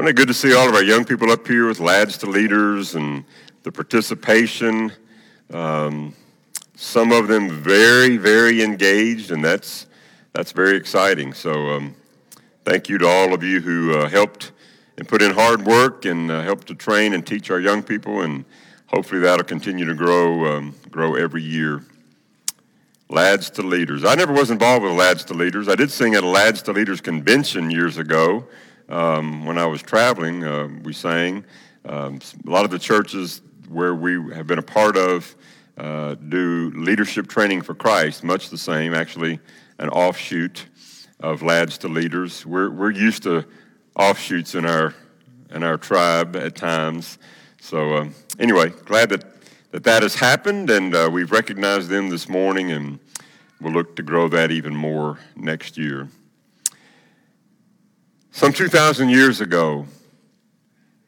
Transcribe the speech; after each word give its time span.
Wasn't 0.00 0.08
it 0.08 0.16
good 0.16 0.28
to 0.28 0.34
see 0.34 0.54
all 0.54 0.66
of 0.66 0.74
our 0.74 0.82
young 0.82 1.04
people 1.04 1.30
up 1.30 1.46
here 1.46 1.68
with 1.68 1.78
Lads 1.78 2.16
to 2.16 2.26
Leaders 2.26 2.94
and 2.94 3.22
the 3.64 3.70
participation? 3.70 4.90
Um, 5.52 6.14
some 6.74 7.12
of 7.12 7.28
them 7.28 7.50
very, 7.50 8.16
very 8.16 8.62
engaged, 8.62 9.30
and 9.30 9.44
that's, 9.44 9.88
that's 10.32 10.52
very 10.52 10.78
exciting. 10.78 11.34
So 11.34 11.52
um, 11.52 11.94
thank 12.64 12.88
you 12.88 12.96
to 12.96 13.06
all 13.06 13.34
of 13.34 13.42
you 13.42 13.60
who 13.60 13.94
uh, 13.94 14.08
helped 14.08 14.52
and 14.96 15.06
put 15.06 15.20
in 15.20 15.32
hard 15.32 15.66
work 15.66 16.06
and 16.06 16.30
uh, 16.30 16.40
helped 16.44 16.68
to 16.68 16.74
train 16.74 17.12
and 17.12 17.26
teach 17.26 17.50
our 17.50 17.60
young 17.60 17.82
people, 17.82 18.22
and 18.22 18.46
hopefully 18.86 19.20
that'll 19.20 19.44
continue 19.44 19.84
to 19.84 19.94
grow, 19.94 20.46
um, 20.46 20.74
grow 20.90 21.14
every 21.14 21.42
year. 21.42 21.84
Lads 23.10 23.50
to 23.50 23.62
Leaders. 23.62 24.06
I 24.06 24.14
never 24.14 24.32
was 24.32 24.50
involved 24.50 24.82
with 24.82 24.94
Lads 24.94 25.24
to 25.24 25.34
Leaders. 25.34 25.68
I 25.68 25.74
did 25.74 25.90
sing 25.90 26.14
at 26.14 26.24
a 26.24 26.26
Lads 26.26 26.62
to 26.62 26.72
Leaders 26.72 27.02
convention 27.02 27.70
years 27.70 27.98
ago. 27.98 28.46
Um, 28.90 29.44
when 29.44 29.56
I 29.56 29.66
was 29.66 29.82
traveling, 29.82 30.42
uh, 30.42 30.68
we 30.82 30.92
sang. 30.92 31.44
Um, 31.84 32.18
a 32.44 32.50
lot 32.50 32.64
of 32.64 32.72
the 32.72 32.78
churches 32.78 33.40
where 33.68 33.94
we 33.94 34.34
have 34.34 34.48
been 34.48 34.58
a 34.58 34.62
part 34.62 34.96
of 34.96 35.36
uh, 35.78 36.16
do 36.16 36.72
leadership 36.74 37.28
training 37.28 37.62
for 37.62 37.72
Christ, 37.72 38.24
much 38.24 38.50
the 38.50 38.58
same, 38.58 38.92
actually, 38.92 39.38
an 39.78 39.90
offshoot 39.90 40.66
of 41.20 41.40
Lads 41.40 41.78
to 41.78 41.88
Leaders. 41.88 42.44
We're, 42.44 42.68
we're 42.68 42.90
used 42.90 43.22
to 43.22 43.46
offshoots 43.94 44.56
in 44.56 44.66
our, 44.66 44.92
in 45.50 45.62
our 45.62 45.76
tribe 45.76 46.34
at 46.34 46.56
times. 46.56 47.18
So, 47.60 47.94
uh, 47.94 48.08
anyway, 48.40 48.70
glad 48.86 49.10
that, 49.10 49.24
that 49.70 49.84
that 49.84 50.02
has 50.02 50.16
happened, 50.16 50.68
and 50.68 50.92
uh, 50.96 51.08
we've 51.12 51.30
recognized 51.30 51.90
them 51.90 52.08
this 52.08 52.28
morning, 52.28 52.72
and 52.72 52.98
we'll 53.60 53.72
look 53.72 53.94
to 53.96 54.02
grow 54.02 54.28
that 54.28 54.50
even 54.50 54.74
more 54.74 55.20
next 55.36 55.78
year. 55.78 56.08
Some 58.32 58.52
2,000 58.52 59.08
years 59.08 59.40
ago, 59.40 59.86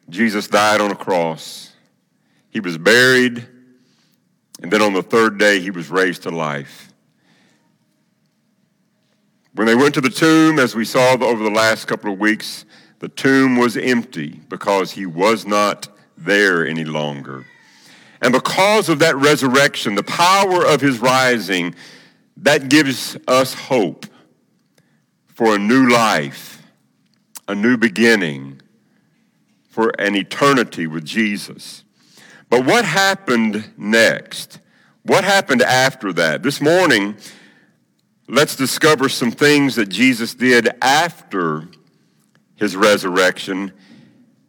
Jesus 0.09 0.49
died 0.49 0.81
on 0.81 0.91
a 0.91 0.97
cross. 0.97 1.73
He 2.51 2.61
was 2.61 2.77
buried, 2.77 3.47
and 4.61 4.71
then 4.71 4.83
on 4.83 4.93
the 4.93 5.03
third 5.03 5.39
day, 5.39 5.61
he 5.61 5.71
was 5.71 5.89
raised 5.89 6.25
to 6.25 6.31
life. 6.31 6.93
When 9.55 9.67
they 9.67 9.75
went 9.75 9.95
to 9.95 10.01
the 10.01 10.11
tomb, 10.11 10.59
as 10.59 10.75
we 10.75 10.85
saw 10.85 11.13
over 11.13 11.45
the 11.45 11.51
last 11.51 11.87
couple 11.87 12.13
of 12.13 12.19
weeks, 12.19 12.65
the 12.99 13.09
tomb 13.09 13.57
was 13.57 13.77
empty 13.77 14.41
because 14.49 14.93
he 14.93 15.07
was 15.07 15.47
not 15.47 15.89
there 16.17 16.67
any 16.67 16.85
longer. 16.85 17.47
And 18.21 18.33
because 18.33 18.89
of 18.89 18.99
that 19.01 19.17
resurrection, 19.17 19.95
the 19.95 20.03
power 20.03 20.65
of 20.65 20.81
his 20.81 20.99
rising, 21.01 21.75
that 22.39 22.69
gives 22.69 23.17
us 23.29 23.55
hope 23.55 24.07
for 25.27 25.55
a 25.55 25.59
new 25.59 25.89
life 25.89 26.62
a 27.49 27.55
new 27.55 27.77
beginning 27.77 28.61
for 29.69 29.93
an 29.99 30.15
eternity 30.15 30.87
with 30.87 31.05
Jesus. 31.05 31.85
But 32.49 32.67
what 32.67 32.85
happened 32.85 33.73
next? 33.77 34.59
What 35.05 35.25
happened 35.25 35.63
after 35.63 36.13
that? 36.13 36.43
This 36.43 36.61
morning, 36.61 37.17
let's 38.29 38.55
discover 38.55 39.09
some 39.09 39.31
things 39.31 39.75
that 39.77 39.89
Jesus 39.89 40.35
did 40.35 40.69
after 40.83 41.69
his 42.57 42.77
resurrection 42.77 43.73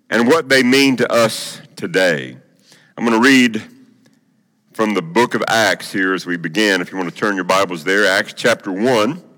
and 0.09 0.28
what 0.28 0.50
they 0.50 0.61
mean 0.61 0.97
to 0.97 1.11
us 1.11 1.61
today. 1.75 2.38
I'm 2.97 3.05
going 3.05 3.19
to 3.19 3.28
read 3.28 3.63
from 4.73 4.94
the 4.94 5.02
book 5.02 5.33
of 5.33 5.44
Acts 5.47 5.91
here 5.91 6.13
as 6.13 6.25
we 6.25 6.38
begin. 6.38 6.81
If 6.81 6.91
you 6.91 6.97
want 6.97 7.09
to 7.09 7.16
turn 7.16 7.35
your 7.35 7.45
Bibles 7.45 7.83
there, 7.83 8.05
Acts 8.05 8.33
chapter 8.35 8.72
1. 8.72 9.33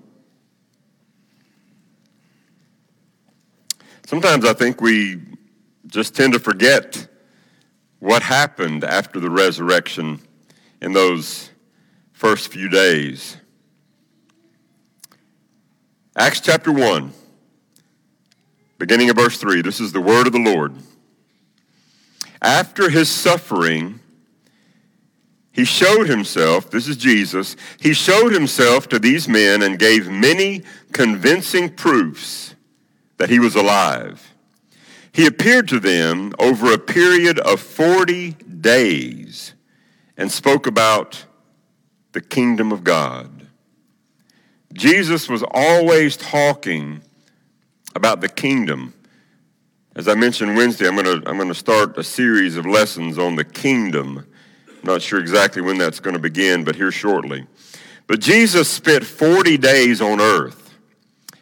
Sometimes 4.06 4.44
I 4.44 4.52
think 4.52 4.80
we 4.80 5.20
just 5.88 6.14
tend 6.14 6.32
to 6.34 6.38
forget 6.38 7.08
what 7.98 8.22
happened 8.22 8.84
after 8.84 9.18
the 9.18 9.28
resurrection 9.28 10.20
in 10.80 10.92
those 10.92 11.50
first 12.12 12.52
few 12.52 12.68
days. 12.68 13.36
Acts 16.16 16.38
chapter 16.38 16.70
1, 16.70 17.12
beginning 18.78 19.10
of 19.10 19.16
verse 19.16 19.38
3. 19.38 19.60
This 19.62 19.80
is 19.80 19.90
the 19.90 20.00
word 20.00 20.28
of 20.28 20.32
the 20.32 20.38
Lord. 20.38 20.76
After 22.40 22.88
his 22.88 23.10
suffering, 23.10 23.98
he 25.50 25.64
showed 25.64 26.08
himself, 26.08 26.70
this 26.70 26.86
is 26.86 26.96
Jesus, 26.96 27.56
he 27.80 27.92
showed 27.92 28.32
himself 28.32 28.88
to 28.90 29.00
these 29.00 29.28
men 29.28 29.62
and 29.62 29.80
gave 29.80 30.08
many 30.08 30.62
convincing 30.92 31.70
proofs 31.70 32.55
that 33.18 33.30
he 33.30 33.38
was 33.38 33.54
alive. 33.54 34.34
He 35.12 35.26
appeared 35.26 35.68
to 35.68 35.80
them 35.80 36.32
over 36.38 36.72
a 36.72 36.78
period 36.78 37.38
of 37.38 37.60
40 37.60 38.32
days 38.32 39.54
and 40.16 40.30
spoke 40.30 40.66
about 40.66 41.24
the 42.12 42.20
kingdom 42.20 42.72
of 42.72 42.84
God. 42.84 43.46
Jesus 44.72 45.28
was 45.28 45.42
always 45.52 46.16
talking 46.16 47.00
about 47.94 48.20
the 48.20 48.28
kingdom. 48.28 48.92
As 49.94 50.06
I 50.06 50.14
mentioned 50.14 50.54
Wednesday, 50.56 50.86
I'm 50.86 50.96
going 50.96 51.22
to 51.22 51.28
I'm 51.28 51.36
going 51.36 51.48
to 51.48 51.54
start 51.54 51.96
a 51.96 52.04
series 52.04 52.58
of 52.58 52.66
lessons 52.66 53.18
on 53.18 53.36
the 53.36 53.44
kingdom. 53.44 54.26
I'm 54.68 54.84
not 54.84 55.00
sure 55.00 55.18
exactly 55.18 55.62
when 55.62 55.78
that's 55.78 56.00
going 56.00 56.14
to 56.14 56.20
begin, 56.20 56.64
but 56.64 56.76
here 56.76 56.90
shortly. 56.90 57.46
But 58.06 58.20
Jesus 58.20 58.68
spent 58.68 59.04
40 59.04 59.56
days 59.56 60.02
on 60.02 60.20
earth 60.20 60.65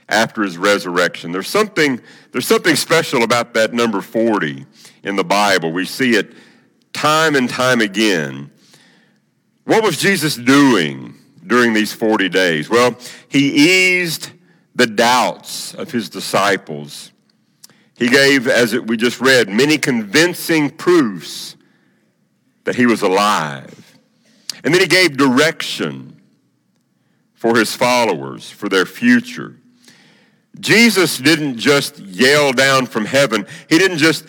after 0.09 0.43
his 0.43 0.59
resurrection. 0.59 1.33
There's 1.33 1.49
something, 1.49 2.01
there's 2.33 2.47
something 2.47 2.77
special 2.77 3.23
about 3.23 3.55
that 3.55 3.73
number 3.73 4.01
40 4.01 4.67
in 5.03 5.17
the 5.17 5.25
Bible. 5.25 5.73
We 5.73 5.85
see 5.85 6.17
it 6.17 6.33
time 6.93 7.37
and 7.37 7.49
time 7.49 7.81
again. 7.81 8.51
What 9.65 9.83
was 9.83 9.99
Jesus 9.99 10.37
doing 10.37 11.15
during 11.47 11.73
these 11.73 11.93
40 11.93 12.29
days? 12.29 12.69
Well, 12.69 12.97
he 13.29 13.99
eased 13.99 14.31
the 14.75 14.87
doubts 14.87 15.75
of 15.75 15.91
his 15.91 16.09
disciples. 16.09 17.13
He 17.97 18.09
gave, 18.09 18.49
as 18.49 18.75
we 18.75 18.97
just 18.97 19.21
read, 19.21 19.49
many 19.49 19.79
convincing 19.79 20.71
proofs 20.71 21.57
that 22.65 22.75
he 22.75 22.87
was 22.87 23.03
alive. 23.03 23.99
And 24.65 24.75
then 24.75 24.81
he 24.81 24.89
gave 24.89 25.17
direction 25.17 26.21
for 27.35 27.57
his 27.57 27.75
followers, 27.77 28.51
for 28.51 28.69
their 28.69 28.87
future. 28.87 29.57
Jesus 30.61 31.19
didn't 31.19 31.59
just 31.59 31.99
yell 31.99 32.53
down 32.53 32.87
from 32.87 33.05
heaven. 33.05 33.47
He 33.69 33.79
didn't 33.79 33.99
just 33.99 34.25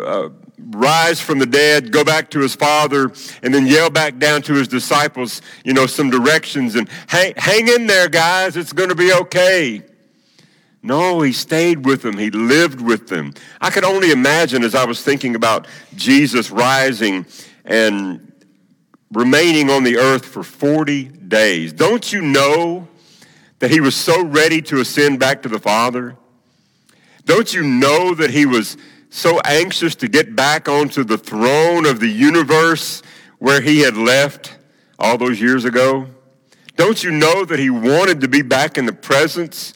uh, 0.00 0.30
rise 0.70 1.20
from 1.20 1.38
the 1.38 1.46
dead, 1.46 1.92
go 1.92 2.04
back 2.04 2.30
to 2.30 2.40
his 2.40 2.54
father, 2.54 3.12
and 3.42 3.54
then 3.54 3.66
yell 3.66 3.90
back 3.90 4.18
down 4.18 4.42
to 4.42 4.54
his 4.54 4.68
disciples, 4.68 5.40
you 5.64 5.72
know, 5.72 5.86
some 5.86 6.10
directions 6.10 6.74
and 6.74 6.88
hang, 7.06 7.34
hang 7.36 7.68
in 7.68 7.86
there, 7.86 8.08
guys. 8.08 8.56
It's 8.56 8.72
going 8.72 8.88
to 8.88 8.94
be 8.94 9.12
okay. 9.12 9.82
No, 10.82 11.22
he 11.22 11.32
stayed 11.32 11.84
with 11.84 12.02
them. 12.02 12.18
He 12.18 12.30
lived 12.30 12.80
with 12.80 13.08
them. 13.08 13.34
I 13.60 13.70
could 13.70 13.84
only 13.84 14.10
imagine 14.10 14.62
as 14.62 14.74
I 14.74 14.84
was 14.84 15.02
thinking 15.02 15.34
about 15.34 15.66
Jesus 15.96 16.50
rising 16.50 17.26
and 17.64 18.32
remaining 19.12 19.70
on 19.70 19.82
the 19.82 19.96
earth 19.96 20.24
for 20.24 20.42
40 20.42 21.04
days. 21.04 21.72
Don't 21.72 22.12
you 22.12 22.22
know 22.22 22.86
that 23.58 23.70
he 23.70 23.80
was 23.80 23.96
so 23.96 24.24
ready 24.24 24.62
to 24.62 24.80
ascend 24.80 25.18
back 25.18 25.42
to 25.42 25.48
the 25.48 25.58
Father? 25.58 26.16
Don't 27.24 27.52
you 27.52 27.62
know 27.62 28.14
that 28.14 28.30
he 28.30 28.46
was 28.46 28.76
so 29.10 29.40
anxious 29.40 29.94
to 29.96 30.08
get 30.08 30.36
back 30.36 30.68
onto 30.68 31.04
the 31.04 31.18
throne 31.18 31.86
of 31.86 32.00
the 32.00 32.08
universe 32.08 33.02
where 33.38 33.60
he 33.60 33.80
had 33.80 33.96
left 33.96 34.56
all 34.98 35.18
those 35.18 35.40
years 35.40 35.64
ago? 35.64 36.08
Don't 36.76 37.02
you 37.02 37.10
know 37.10 37.44
that 37.44 37.58
he 37.58 37.70
wanted 37.70 38.20
to 38.20 38.28
be 38.28 38.42
back 38.42 38.78
in 38.78 38.86
the 38.86 38.92
presence 38.92 39.74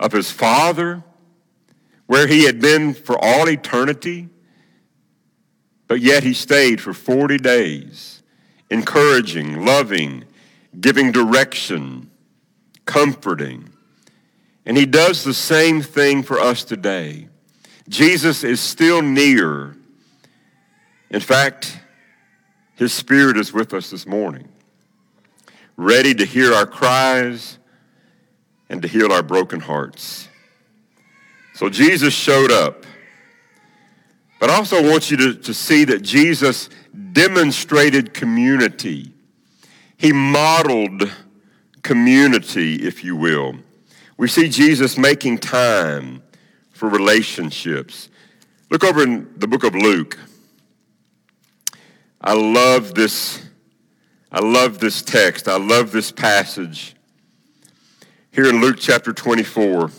of 0.00 0.12
his 0.12 0.30
Father 0.30 1.02
where 2.06 2.26
he 2.26 2.44
had 2.44 2.60
been 2.60 2.94
for 2.94 3.22
all 3.22 3.48
eternity? 3.48 4.28
But 5.86 6.00
yet 6.00 6.22
he 6.22 6.32
stayed 6.32 6.80
for 6.80 6.92
40 6.92 7.38
days, 7.38 8.22
encouraging, 8.70 9.64
loving, 9.64 10.24
giving 10.80 11.12
direction, 11.12 12.07
comforting. 12.88 13.68
And 14.64 14.76
he 14.76 14.86
does 14.86 15.22
the 15.22 15.34
same 15.34 15.82
thing 15.82 16.22
for 16.22 16.40
us 16.40 16.64
today. 16.64 17.28
Jesus 17.88 18.42
is 18.42 18.60
still 18.60 19.02
near. 19.02 19.76
In 21.10 21.20
fact, 21.20 21.78
his 22.74 22.92
spirit 22.92 23.36
is 23.36 23.52
with 23.52 23.74
us 23.74 23.90
this 23.90 24.06
morning, 24.06 24.48
ready 25.76 26.14
to 26.14 26.24
hear 26.24 26.52
our 26.54 26.66
cries 26.66 27.58
and 28.68 28.82
to 28.82 28.88
heal 28.88 29.12
our 29.12 29.22
broken 29.22 29.60
hearts. 29.60 30.28
So 31.54 31.68
Jesus 31.68 32.14
showed 32.14 32.50
up. 32.50 32.86
But 34.40 34.50
I 34.50 34.54
also 34.54 34.82
want 34.82 35.10
you 35.10 35.16
to, 35.18 35.34
to 35.34 35.52
see 35.52 35.84
that 35.84 36.02
Jesus 36.02 36.70
demonstrated 37.12 38.14
community. 38.14 39.12
He 39.96 40.12
modeled 40.12 41.10
community, 41.82 42.76
if 42.76 43.04
you 43.04 43.16
will. 43.16 43.56
We 44.16 44.28
see 44.28 44.48
Jesus 44.48 44.98
making 44.98 45.38
time 45.38 46.22
for 46.72 46.88
relationships. 46.88 48.08
Look 48.70 48.84
over 48.84 49.02
in 49.02 49.28
the 49.36 49.46
book 49.46 49.64
of 49.64 49.74
Luke. 49.74 50.18
I 52.20 52.34
love 52.34 52.94
this. 52.94 53.42
I 54.30 54.40
love 54.40 54.78
this 54.78 55.02
text. 55.02 55.48
I 55.48 55.56
love 55.56 55.92
this 55.92 56.12
passage. 56.12 56.94
Here 58.32 58.48
in 58.48 58.60
Luke 58.60 58.76
chapter 58.78 59.12
24, 59.12 59.90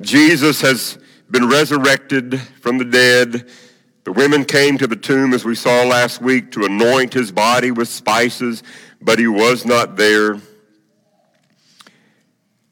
Jesus 0.00 0.60
has 0.60 0.98
been 1.30 1.48
resurrected 1.48 2.40
from 2.60 2.78
the 2.78 2.84
dead. 2.84 3.48
The 4.10 4.14
women 4.14 4.44
came 4.44 4.76
to 4.78 4.88
the 4.88 4.96
tomb, 4.96 5.32
as 5.32 5.44
we 5.44 5.54
saw 5.54 5.84
last 5.84 6.20
week, 6.20 6.50
to 6.50 6.64
anoint 6.64 7.14
his 7.14 7.30
body 7.30 7.70
with 7.70 7.86
spices, 7.86 8.64
but 9.00 9.20
he 9.20 9.28
was 9.28 9.64
not 9.64 9.94
there. 9.94 10.40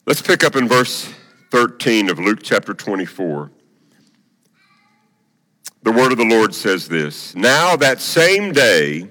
Let's 0.04 0.20
pick 0.20 0.42
up 0.42 0.56
in 0.56 0.66
verse 0.66 1.08
13 1.52 2.10
of 2.10 2.18
Luke 2.18 2.40
chapter 2.42 2.74
24. 2.74 3.52
The 5.84 5.92
word 5.92 6.10
of 6.10 6.18
the 6.18 6.24
Lord 6.24 6.56
says 6.56 6.88
this 6.88 7.36
Now 7.36 7.76
that 7.76 8.00
same 8.00 8.50
day, 8.50 9.08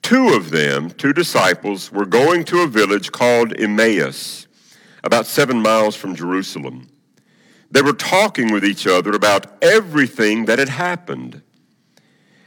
two 0.00 0.28
of 0.28 0.48
them, 0.48 0.88
two 0.92 1.12
disciples, 1.12 1.92
were 1.92 2.06
going 2.06 2.44
to 2.44 2.62
a 2.62 2.66
village 2.66 3.12
called 3.12 3.52
Emmaus, 3.60 4.46
about 5.02 5.26
seven 5.26 5.60
miles 5.60 5.94
from 5.94 6.14
Jerusalem. 6.14 6.88
They 7.74 7.82
were 7.82 7.92
talking 7.92 8.52
with 8.52 8.64
each 8.64 8.86
other 8.86 9.10
about 9.10 9.46
everything 9.60 10.44
that 10.44 10.60
had 10.60 10.68
happened. 10.68 11.42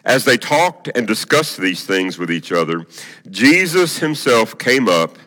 As 0.06 0.24
they 0.24 0.38
talked 0.38 0.90
and 0.96 1.06
discussed 1.06 1.58
these 1.58 1.86
things 1.86 2.18
with 2.18 2.32
each 2.32 2.54
other, 2.54 2.86
Jesus 3.30 4.00
himself 4.00 4.58
came 4.58 4.88
up 4.88 5.18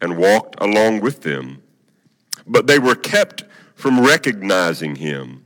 and 0.00 0.16
walked 0.16 0.54
along 0.60 1.00
with 1.00 1.22
them. 1.22 1.60
But 2.46 2.68
they 2.68 2.78
were 2.78 2.94
kept 2.94 3.42
from 3.74 4.00
recognizing 4.06 4.94
him. 4.94 5.44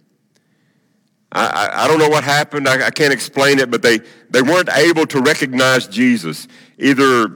I, 1.33 1.47
I, 1.47 1.85
I 1.85 1.89
don't 1.89 1.99
know 1.99 2.11
what 2.11 2.23
happened. 2.23 2.69
I, 2.69 2.89
I 2.89 2.91
can't 2.91 3.15
explain 3.15 3.59
it, 3.61 3.71
but 3.71 3.81
they, 3.81 4.01
they 4.29 4.43
weren't 4.43 4.69
able 4.77 5.07
to 5.07 5.23
recognize 5.23 5.89
Jesus. 5.89 6.49
Either 6.79 7.33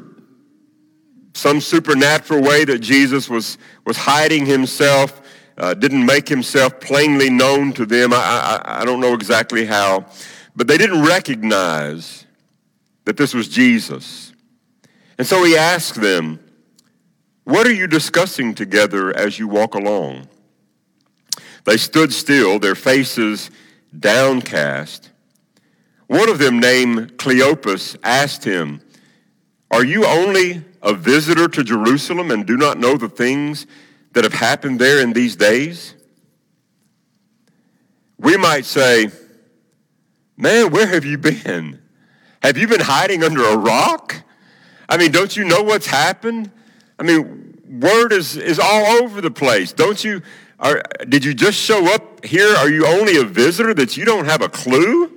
some 1.32 1.62
supernatural 1.62 2.42
way 2.42 2.66
that 2.66 2.80
Jesus 2.80 3.30
was, 3.30 3.56
was 3.86 3.96
hiding 3.96 4.44
himself 4.44 5.19
uh, 5.60 5.74
didn't 5.74 6.06
make 6.06 6.26
himself 6.26 6.80
plainly 6.80 7.28
known 7.28 7.72
to 7.74 7.84
them. 7.84 8.14
I, 8.14 8.16
I, 8.64 8.80
I 8.80 8.84
don't 8.86 8.98
know 8.98 9.12
exactly 9.12 9.66
how, 9.66 10.06
but 10.56 10.66
they 10.66 10.78
didn't 10.78 11.04
recognize 11.04 12.24
that 13.04 13.18
this 13.18 13.34
was 13.34 13.46
Jesus. 13.46 14.32
And 15.18 15.26
so 15.26 15.44
he 15.44 15.56
asked 15.56 16.00
them, 16.00 16.40
What 17.44 17.66
are 17.66 17.74
you 17.74 17.86
discussing 17.86 18.54
together 18.54 19.14
as 19.14 19.38
you 19.38 19.48
walk 19.48 19.74
along? 19.74 20.28
They 21.64 21.76
stood 21.76 22.10
still, 22.14 22.58
their 22.58 22.74
faces 22.74 23.50
downcast. 23.96 25.10
One 26.06 26.30
of 26.30 26.38
them, 26.38 26.58
named 26.58 27.18
Cleopas, 27.18 27.98
asked 28.02 28.44
him, 28.44 28.80
Are 29.70 29.84
you 29.84 30.06
only 30.06 30.64
a 30.80 30.94
visitor 30.94 31.48
to 31.48 31.62
Jerusalem 31.62 32.30
and 32.30 32.46
do 32.46 32.56
not 32.56 32.78
know 32.78 32.96
the 32.96 33.10
things 33.10 33.66
that 34.12 34.24
have 34.24 34.34
happened 34.34 34.80
there 34.80 35.00
in 35.00 35.12
these 35.12 35.36
days? 35.36 35.94
We 38.18 38.36
might 38.36 38.64
say, 38.64 39.10
Man, 40.36 40.70
where 40.70 40.86
have 40.86 41.04
you 41.04 41.18
been? 41.18 41.82
Have 42.42 42.56
you 42.56 42.66
been 42.66 42.80
hiding 42.80 43.22
under 43.22 43.44
a 43.44 43.56
rock? 43.56 44.22
I 44.88 44.96
mean, 44.96 45.12
don't 45.12 45.36
you 45.36 45.44
know 45.44 45.62
what's 45.62 45.86
happened? 45.86 46.50
I 46.98 47.02
mean, 47.02 47.60
word 47.80 48.12
is, 48.12 48.36
is 48.36 48.58
all 48.58 49.02
over 49.02 49.20
the 49.20 49.30
place. 49.30 49.72
Don't 49.72 50.02
you? 50.02 50.22
Are, 50.58 50.82
did 51.08 51.24
you 51.24 51.32
just 51.32 51.58
show 51.58 51.92
up 51.94 52.24
here? 52.24 52.54
Are 52.56 52.68
you 52.68 52.86
only 52.86 53.16
a 53.18 53.24
visitor 53.24 53.72
that 53.74 53.96
you 53.96 54.04
don't 54.04 54.26
have 54.26 54.42
a 54.42 54.48
clue 54.48 55.12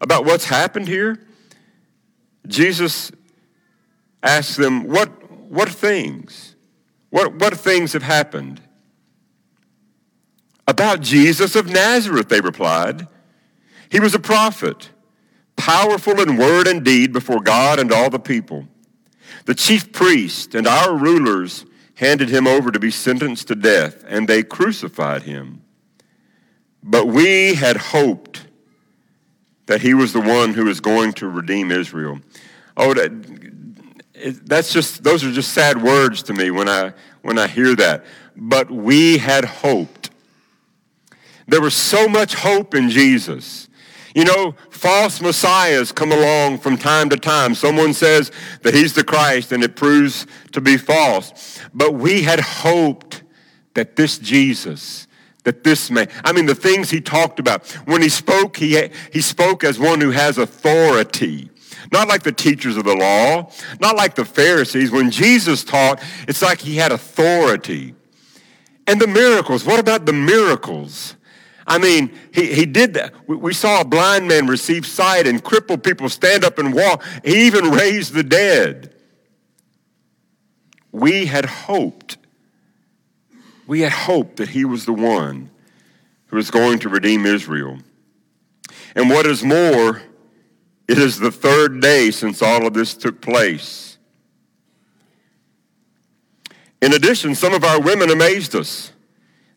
about 0.00 0.24
what's 0.24 0.44
happened 0.44 0.88
here? 0.88 1.18
Jesus 2.46 3.12
asked 4.22 4.56
them, 4.56 4.84
What, 4.84 5.08
what 5.50 5.68
things? 5.68 6.49
What, 7.10 7.34
what 7.34 7.56
things 7.58 7.92
have 7.92 8.02
happened? 8.02 8.60
About 10.66 11.00
Jesus 11.00 11.56
of 11.56 11.66
Nazareth, 11.66 12.28
they 12.28 12.40
replied. 12.40 13.08
He 13.90 13.98
was 13.98 14.14
a 14.14 14.20
prophet, 14.20 14.90
powerful 15.56 16.20
in 16.20 16.36
word 16.36 16.68
and 16.68 16.84
deed 16.84 17.12
before 17.12 17.40
God 17.40 17.80
and 17.80 17.92
all 17.92 18.08
the 18.08 18.20
people. 18.20 18.68
The 19.46 19.54
chief 19.54 19.92
priest 19.92 20.54
and 20.54 20.66
our 20.66 20.96
rulers 20.96 21.66
handed 21.96 22.28
him 22.28 22.46
over 22.46 22.70
to 22.70 22.78
be 22.78 22.90
sentenced 22.90 23.48
to 23.48 23.54
death, 23.54 24.04
and 24.06 24.28
they 24.28 24.42
crucified 24.42 25.22
him. 25.24 25.62
But 26.82 27.08
we 27.08 27.54
had 27.54 27.76
hoped 27.76 28.46
that 29.66 29.82
he 29.82 29.92
was 29.92 30.12
the 30.12 30.20
one 30.20 30.54
who 30.54 30.64
was 30.64 30.80
going 30.80 31.12
to 31.14 31.28
redeem 31.28 31.70
Israel. 31.70 32.20
Oh, 32.76 32.94
that's 34.44 34.72
just 34.72 35.02
those 35.02 35.24
are 35.24 35.32
just 35.32 35.52
sad 35.52 35.82
words 35.82 36.22
to 36.24 36.34
me 36.34 36.50
when 36.50 36.68
I 36.68 36.92
when 37.22 37.38
I 37.38 37.46
hear 37.46 37.74
that. 37.76 38.04
But 38.36 38.70
we 38.70 39.18
had 39.18 39.44
hoped. 39.44 40.10
There 41.46 41.60
was 41.60 41.74
so 41.74 42.08
much 42.08 42.34
hope 42.34 42.74
in 42.74 42.90
Jesus. 42.90 43.68
You 44.14 44.24
know, 44.24 44.54
false 44.70 45.20
messiahs 45.20 45.92
come 45.92 46.10
along 46.10 46.58
from 46.58 46.76
time 46.76 47.08
to 47.10 47.16
time. 47.16 47.54
Someone 47.54 47.92
says 47.92 48.32
that 48.62 48.74
he's 48.74 48.94
the 48.94 49.04
Christ 49.04 49.52
and 49.52 49.62
it 49.62 49.76
proves 49.76 50.26
to 50.52 50.60
be 50.60 50.76
false. 50.76 51.60
But 51.72 51.94
we 51.94 52.22
had 52.22 52.40
hoped 52.40 53.22
that 53.74 53.96
this 53.96 54.18
Jesus, 54.18 55.06
that 55.44 55.62
this 55.62 55.90
man, 55.90 56.08
I 56.24 56.32
mean, 56.32 56.46
the 56.46 56.56
things 56.56 56.90
he 56.90 57.00
talked 57.00 57.38
about, 57.38 57.66
when 57.86 58.02
he 58.02 58.08
spoke, 58.08 58.56
he, 58.56 58.90
he 59.12 59.20
spoke 59.20 59.62
as 59.62 59.78
one 59.78 60.00
who 60.00 60.10
has 60.10 60.38
authority. 60.38 61.50
Not 61.92 62.08
like 62.08 62.22
the 62.22 62.32
teachers 62.32 62.76
of 62.76 62.84
the 62.84 62.94
law, 62.94 63.50
not 63.80 63.96
like 63.96 64.14
the 64.14 64.24
Pharisees. 64.24 64.90
When 64.90 65.10
Jesus 65.10 65.64
taught, 65.64 66.02
it's 66.28 66.42
like 66.42 66.60
he 66.60 66.76
had 66.76 66.92
authority. 66.92 67.94
And 68.86 69.00
the 69.00 69.06
miracles, 69.06 69.64
what 69.64 69.80
about 69.80 70.06
the 70.06 70.12
miracles? 70.12 71.16
I 71.66 71.78
mean, 71.78 72.12
he, 72.32 72.52
he 72.52 72.66
did 72.66 72.94
that. 72.94 73.12
We, 73.28 73.52
saw 73.52 73.80
a 73.80 73.84
blind 73.84 74.26
man 74.26 74.46
receive 74.46 74.86
sight 74.86 75.26
and 75.26 75.42
crippled 75.42 75.84
people 75.84 76.08
stand 76.08 76.44
up 76.44 76.58
and 76.58 76.74
walk. 76.74 77.04
He 77.24 77.46
even 77.46 77.70
raised 77.70 78.12
the 78.12 78.24
dead. 78.24 78.94
We 80.90 81.26
had 81.26 81.44
hoped. 81.44 82.18
We 83.66 83.82
had 83.82 83.92
hoped 83.92 84.38
that 84.38 84.48
he 84.48 84.64
was 84.64 84.84
the 84.84 84.92
one 84.92 85.50
who 86.26 86.36
was 86.36 86.50
going 86.50 86.80
to 86.80 86.88
redeem 86.88 87.26
Israel. 87.26 87.78
And 88.96 89.08
what 89.08 89.26
is 89.26 89.44
more, 89.44 90.02
it 90.90 90.98
is 90.98 91.20
the 91.20 91.30
third 91.30 91.80
day 91.80 92.10
since 92.10 92.42
all 92.42 92.66
of 92.66 92.74
this 92.74 92.94
took 92.94 93.20
place. 93.20 93.96
In 96.82 96.92
addition, 96.92 97.36
some 97.36 97.54
of 97.54 97.62
our 97.62 97.80
women 97.80 98.10
amazed 98.10 98.56
us. 98.56 98.92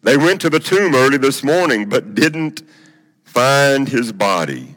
They 0.04 0.16
went 0.16 0.42
to 0.42 0.52
the 0.52 0.60
tomb 0.60 0.94
early 0.94 1.18
this 1.18 1.44
morning, 1.44 1.90
but 1.90 2.13
didn't 2.13 2.62
find 3.24 3.90
his 3.90 4.12
body. 4.12 4.75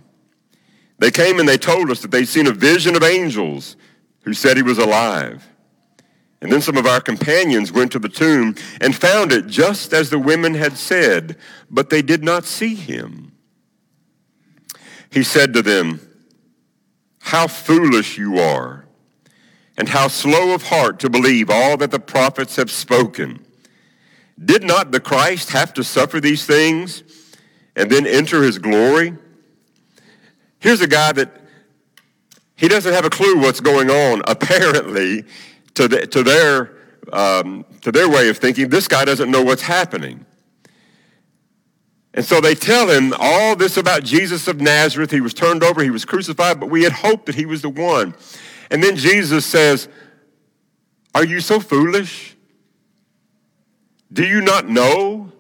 They 0.99 1.11
came 1.11 1.39
and 1.39 1.47
they 1.47 1.59
told 1.59 1.91
us 1.91 2.01
that 2.01 2.11
they'd 2.11 2.25
seen 2.25 2.47
a 2.47 2.53
vision 2.53 2.97
of 2.97 3.03
angels 3.03 3.77
who 4.23 4.33
said 4.33 4.57
he 4.57 4.63
was 4.63 4.79
alive. 4.79 5.47
And 6.41 6.51
then 6.51 6.63
some 6.63 6.79
of 6.79 6.87
our 6.87 7.03
companions 7.03 7.71
went 7.71 7.93
to 7.93 7.99
the 7.99 8.09
tomb 8.09 8.55
and 8.81 8.97
found 8.97 9.31
it 9.31 9.47
just 9.47 9.93
as 9.93 10.09
the 10.09 10.19
women 10.19 10.55
had 10.55 10.79
said, 10.79 11.37
but 11.71 11.91
they 11.91 12.01
did 12.01 12.25
not 12.25 12.47
see 12.47 12.75
him. 12.75 13.33
He 15.11 15.23
said 15.23 15.53
to 15.53 15.61
them, 15.61 16.01
how 17.26 17.49
foolish 17.49 18.16
you 18.16 18.38
are, 18.38 18.85
and 19.76 19.88
how 19.88 20.06
slow 20.06 20.54
of 20.54 20.62
heart 20.62 21.00
to 21.00 21.11
believe 21.11 21.50
all 21.50 21.76
that 21.76 21.90
the 21.90 21.99
prophets 21.99 22.54
have 22.54 22.71
spoken. 22.71 23.45
Did 24.42 24.62
not 24.62 24.92
the 24.92 25.00
Christ 25.00 25.50
have 25.50 25.75
to 25.75 25.83
suffer 25.83 26.21
these 26.21 26.47
things 26.47 27.02
and 27.75 27.90
then 27.90 28.06
enter 28.06 28.45
his 28.45 28.59
glory? 28.59 29.12
Here's 30.61 30.80
a 30.80 30.87
guy 30.87 31.11
that 31.14 31.42
he 32.54 32.68
doesn't 32.68 32.92
have 32.92 33.04
a 33.04 33.11
clue 33.11 33.40
what's 33.40 33.61
going 33.61 33.90
on, 33.90 34.23
apparently, 34.28 35.25
to, 35.75 35.88
the, 35.88 36.06
to, 36.06 36.23
their, 36.23 36.76
um, 37.12 37.64
to 37.80 37.90
their 37.90 38.09
way 38.09 38.28
of 38.28 38.38
thinking. 38.38 38.68
This 38.68 38.87
guy 38.87 39.04
doesn't 39.04 39.33
know 39.33 39.42
what's 39.42 39.62
happening. 39.62 40.25
And 42.16 42.25
so 42.25 42.40
they 42.40 42.54
tell 42.54 42.88
him 42.88 43.12
all 43.18 43.54
this 43.54 43.76
about 43.76 44.02
Jesus 44.02 44.49
of 44.49 44.58
Nazareth. 44.58 45.11
He 45.11 45.20
was 45.20 45.35
turned 45.35 45.62
over, 45.62 45.82
he 45.82 45.90
was 45.90 46.06
crucified, 46.06 46.58
but 46.58 46.70
we 46.70 46.82
had 46.82 46.92
hoped 46.92 47.26
that 47.26 47.35
he 47.35 47.44
was 47.44 47.61
the 47.61 47.68
one. 47.68 48.14
And 48.70 48.82
then 48.82 48.96
Jesus 48.96 49.44
says, 49.44 49.88
Are 51.14 51.25
you 51.25 51.40
so 51.40 51.61
foolish? 51.61 52.35
Do 54.11 54.25
you 54.26 54.40
not 54.40 54.66
know 54.66 55.30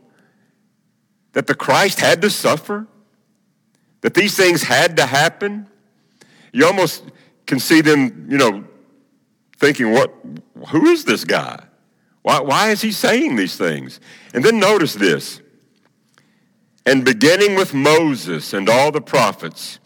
that 1.32 1.46
the 1.46 1.54
Christ 1.54 1.98
had 1.98 2.20
to 2.22 2.30
suffer? 2.30 2.86
That 4.02 4.12
these 4.12 4.36
things 4.36 4.62
had 4.62 4.98
to 4.98 5.06
happen? 5.06 5.66
You 6.52 6.66
almost 6.66 7.04
can 7.46 7.58
see 7.58 7.80
them, 7.80 8.26
you 8.28 8.36
know, 8.36 8.64
thinking, 9.58 9.92
what, 9.92 10.12
who 10.68 10.86
is 10.86 11.04
this 11.04 11.24
guy? 11.24 11.64
Why, 12.22 12.40
why 12.40 12.70
is 12.70 12.82
he 12.82 12.92
saying 12.92 13.36
these 13.36 13.56
things? 13.56 13.98
And 14.34 14.44
then 14.44 14.58
notice 14.58 14.94
this. 14.94 15.40
And 16.86 17.04
beginning 17.04 17.56
with 17.56 17.74
Moses 17.74 18.52
and 18.52 18.68
all 18.68 18.92
the 18.92 19.00
prophets, 19.00 19.80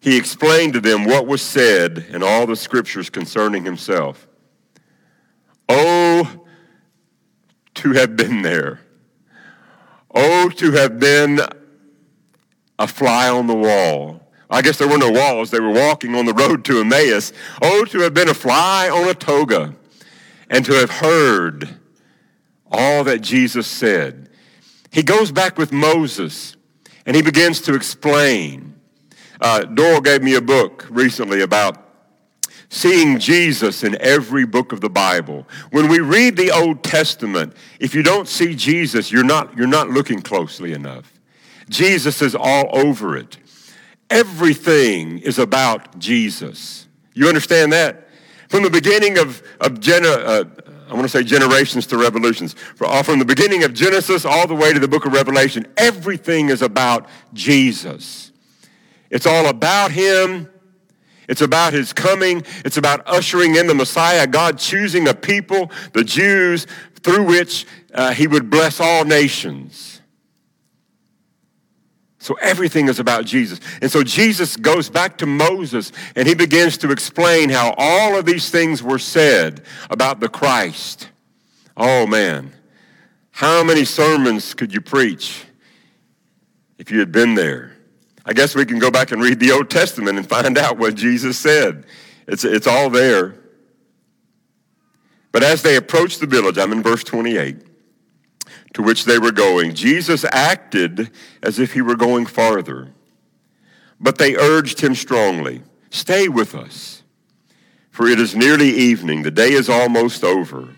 he 0.00 0.16
explained 0.16 0.72
to 0.72 0.80
them 0.80 1.04
what 1.04 1.26
was 1.26 1.42
said 1.42 2.06
in 2.08 2.22
all 2.22 2.46
the 2.46 2.56
scriptures 2.56 3.10
concerning 3.10 3.64
himself. 3.66 4.26
Oh, 5.68 6.46
to 7.74 7.92
have 7.92 8.16
been 8.16 8.40
there. 8.40 8.80
Oh, 10.14 10.48
to 10.48 10.72
have 10.72 10.98
been 10.98 11.40
a 12.78 12.88
fly 12.88 13.28
on 13.28 13.46
the 13.46 13.54
wall. 13.54 14.22
I 14.48 14.62
guess 14.62 14.78
there 14.78 14.88
were 14.88 14.96
no 14.96 15.10
walls. 15.10 15.50
They 15.50 15.60
were 15.60 15.70
walking 15.70 16.14
on 16.14 16.24
the 16.24 16.32
road 16.32 16.64
to 16.64 16.80
Emmaus. 16.80 17.34
Oh, 17.60 17.84
to 17.84 18.00
have 18.00 18.14
been 18.14 18.30
a 18.30 18.34
fly 18.34 18.88
on 18.88 19.06
a 19.06 19.14
toga 19.14 19.74
and 20.48 20.64
to 20.64 20.72
have 20.72 20.90
heard 20.90 21.68
all 22.72 23.04
that 23.04 23.20
Jesus 23.20 23.66
said. 23.66 24.27
He 24.90 25.02
goes 25.02 25.32
back 25.32 25.58
with 25.58 25.72
Moses 25.72 26.56
and 27.06 27.14
he 27.14 27.22
begins 27.22 27.60
to 27.62 27.74
explain. 27.74 28.74
Uh, 29.40 29.60
Doral 29.60 30.02
gave 30.02 30.22
me 30.22 30.34
a 30.34 30.40
book 30.40 30.86
recently 30.90 31.42
about 31.42 31.84
seeing 32.70 33.18
Jesus 33.18 33.82
in 33.82 33.96
every 34.00 34.44
book 34.44 34.72
of 34.72 34.80
the 34.80 34.90
Bible. 34.90 35.46
When 35.70 35.88
we 35.88 36.00
read 36.00 36.36
the 36.36 36.50
Old 36.50 36.82
Testament, 36.82 37.54
if 37.80 37.94
you 37.94 38.02
don't 38.02 38.28
see 38.28 38.54
Jesus, 38.54 39.10
you're 39.10 39.24
not, 39.24 39.56
you're 39.56 39.66
not 39.66 39.88
looking 39.90 40.20
closely 40.20 40.72
enough. 40.72 41.12
Jesus 41.68 42.20
is 42.20 42.34
all 42.34 42.68
over 42.72 43.16
it. 43.16 43.38
Everything 44.10 45.18
is 45.18 45.38
about 45.38 45.98
Jesus. 45.98 46.88
You 47.14 47.28
understand 47.28 47.72
that? 47.72 48.08
From 48.48 48.62
the 48.62 48.70
beginning 48.70 49.18
of, 49.18 49.42
of 49.60 49.80
Gen- 49.80 50.06
uh, 50.06 50.44
I 50.88 50.94
want 50.94 51.04
to 51.04 51.08
say 51.08 51.22
generations 51.22 51.86
to 51.88 51.98
revolutions. 51.98 52.54
From 52.76 53.18
the 53.18 53.24
beginning 53.24 53.64
of 53.64 53.74
Genesis 53.74 54.24
all 54.24 54.46
the 54.46 54.54
way 54.54 54.72
to 54.72 54.80
the 54.80 54.88
book 54.88 55.04
of 55.04 55.12
Revelation, 55.12 55.66
everything 55.76 56.48
is 56.48 56.62
about 56.62 57.08
Jesus. 57.34 58.32
It's 59.10 59.26
all 59.26 59.46
about 59.46 59.92
Him. 59.92 60.48
It's 61.28 61.42
about 61.42 61.74
His 61.74 61.92
coming. 61.92 62.42
It's 62.64 62.78
about 62.78 63.02
ushering 63.06 63.56
in 63.56 63.66
the 63.66 63.74
Messiah, 63.74 64.26
God 64.26 64.58
choosing 64.58 65.08
a 65.08 65.14
people, 65.14 65.70
the 65.92 66.04
Jews, 66.04 66.66
through 67.00 67.24
which 67.24 67.66
uh, 67.92 68.14
He 68.14 68.26
would 68.26 68.48
bless 68.48 68.80
all 68.80 69.04
nations. 69.04 69.97
So 72.28 72.34
everything 72.42 72.88
is 72.88 73.00
about 73.00 73.24
Jesus. 73.24 73.58
And 73.80 73.90
so 73.90 74.02
Jesus 74.04 74.58
goes 74.58 74.90
back 74.90 75.16
to 75.16 75.24
Moses 75.24 75.92
and 76.14 76.28
he 76.28 76.34
begins 76.34 76.76
to 76.76 76.90
explain 76.90 77.48
how 77.48 77.74
all 77.78 78.18
of 78.18 78.26
these 78.26 78.50
things 78.50 78.82
were 78.82 78.98
said 78.98 79.62
about 79.88 80.20
the 80.20 80.28
Christ. 80.28 81.08
Oh 81.74 82.06
man, 82.06 82.52
how 83.30 83.64
many 83.64 83.86
sermons 83.86 84.52
could 84.52 84.74
you 84.74 84.82
preach 84.82 85.46
if 86.76 86.90
you 86.90 86.98
had 86.98 87.12
been 87.12 87.34
there? 87.34 87.72
I 88.26 88.34
guess 88.34 88.54
we 88.54 88.66
can 88.66 88.78
go 88.78 88.90
back 88.90 89.10
and 89.10 89.22
read 89.22 89.40
the 89.40 89.52
Old 89.52 89.70
Testament 89.70 90.18
and 90.18 90.28
find 90.28 90.58
out 90.58 90.76
what 90.76 90.96
Jesus 90.96 91.38
said. 91.38 91.86
It's, 92.26 92.44
it's 92.44 92.66
all 92.66 92.90
there. 92.90 93.36
But 95.32 95.42
as 95.42 95.62
they 95.62 95.76
approached 95.76 96.20
the 96.20 96.26
village, 96.26 96.58
I'm 96.58 96.72
in 96.72 96.82
verse 96.82 97.04
28 97.04 97.67
to 98.74 98.82
which 98.82 99.04
they 99.04 99.18
were 99.18 99.32
going. 99.32 99.74
Jesus 99.74 100.24
acted 100.30 101.10
as 101.42 101.58
if 101.58 101.72
he 101.72 101.82
were 101.82 101.96
going 101.96 102.26
farther, 102.26 102.92
but 104.00 104.18
they 104.18 104.36
urged 104.36 104.80
him 104.80 104.94
strongly, 104.94 105.62
Stay 105.90 106.28
with 106.28 106.54
us, 106.54 107.02
for 107.90 108.06
it 108.06 108.20
is 108.20 108.36
nearly 108.36 108.68
evening. 108.68 109.22
The 109.22 109.30
day 109.30 109.52
is 109.52 109.68
almost 109.68 110.22
over. 110.22 110.68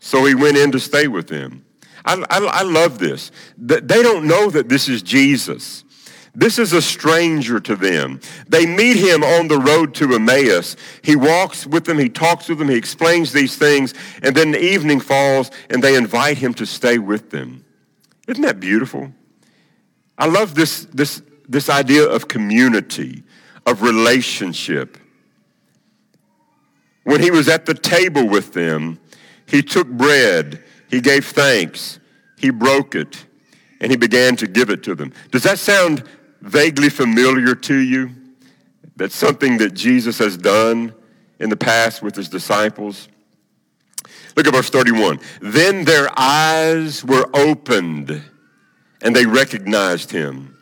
So 0.00 0.24
he 0.24 0.34
went 0.34 0.56
in 0.56 0.70
to 0.72 0.78
stay 0.78 1.08
with 1.08 1.26
them. 1.26 1.64
I, 2.04 2.14
I, 2.30 2.38
I 2.38 2.62
love 2.62 2.98
this. 3.00 3.32
They 3.58 3.80
don't 3.80 4.26
know 4.26 4.48
that 4.50 4.68
this 4.68 4.88
is 4.88 5.02
Jesus. 5.02 5.84
This 6.38 6.58
is 6.58 6.74
a 6.74 6.82
stranger 6.82 7.58
to 7.60 7.76
them. 7.76 8.20
They 8.46 8.66
meet 8.66 8.98
him 8.98 9.24
on 9.24 9.48
the 9.48 9.58
road 9.58 9.94
to 9.94 10.12
Emmaus. 10.14 10.76
He 11.00 11.16
walks 11.16 11.66
with 11.66 11.86
them, 11.86 11.98
he 11.98 12.10
talks 12.10 12.50
with 12.50 12.58
them, 12.58 12.68
he 12.68 12.76
explains 12.76 13.32
these 13.32 13.56
things, 13.56 13.94
and 14.22 14.36
then 14.36 14.50
the 14.50 14.62
evening 14.62 15.00
falls 15.00 15.50
and 15.70 15.82
they 15.82 15.96
invite 15.96 16.36
him 16.36 16.52
to 16.54 16.66
stay 16.66 16.98
with 16.98 17.30
them. 17.30 17.64
Isn't 18.28 18.42
that 18.42 18.60
beautiful? 18.60 19.12
I 20.18 20.26
love 20.26 20.54
this, 20.54 20.84
this, 20.92 21.22
this 21.48 21.70
idea 21.70 22.06
of 22.06 22.28
community, 22.28 23.22
of 23.64 23.80
relationship. 23.80 24.98
When 27.04 27.22
he 27.22 27.30
was 27.30 27.48
at 27.48 27.64
the 27.64 27.74
table 27.74 28.28
with 28.28 28.52
them, 28.52 29.00
he 29.46 29.62
took 29.62 29.88
bread, 29.88 30.62
he 30.90 31.00
gave 31.00 31.24
thanks, 31.24 31.98
he 32.36 32.50
broke 32.50 32.94
it, 32.94 33.24
and 33.80 33.90
he 33.90 33.96
began 33.96 34.36
to 34.36 34.46
give 34.46 34.68
it 34.68 34.82
to 34.82 34.94
them. 34.94 35.12
Does 35.30 35.44
that 35.44 35.58
sound 35.58 36.04
vaguely 36.40 36.88
familiar 36.88 37.54
to 37.54 37.76
you? 37.76 38.10
That's 38.96 39.16
something 39.16 39.58
that 39.58 39.74
Jesus 39.74 40.18
has 40.18 40.36
done 40.36 40.94
in 41.38 41.50
the 41.50 41.56
past 41.56 42.02
with 42.02 42.16
his 42.16 42.28
disciples? 42.28 43.08
Look 44.36 44.46
at 44.46 44.54
verse 44.54 44.70
31. 44.70 45.20
Then 45.40 45.84
their 45.84 46.08
eyes 46.16 47.04
were 47.04 47.28
opened 47.34 48.22
and 49.02 49.14
they 49.14 49.26
recognized 49.26 50.10
him, 50.10 50.56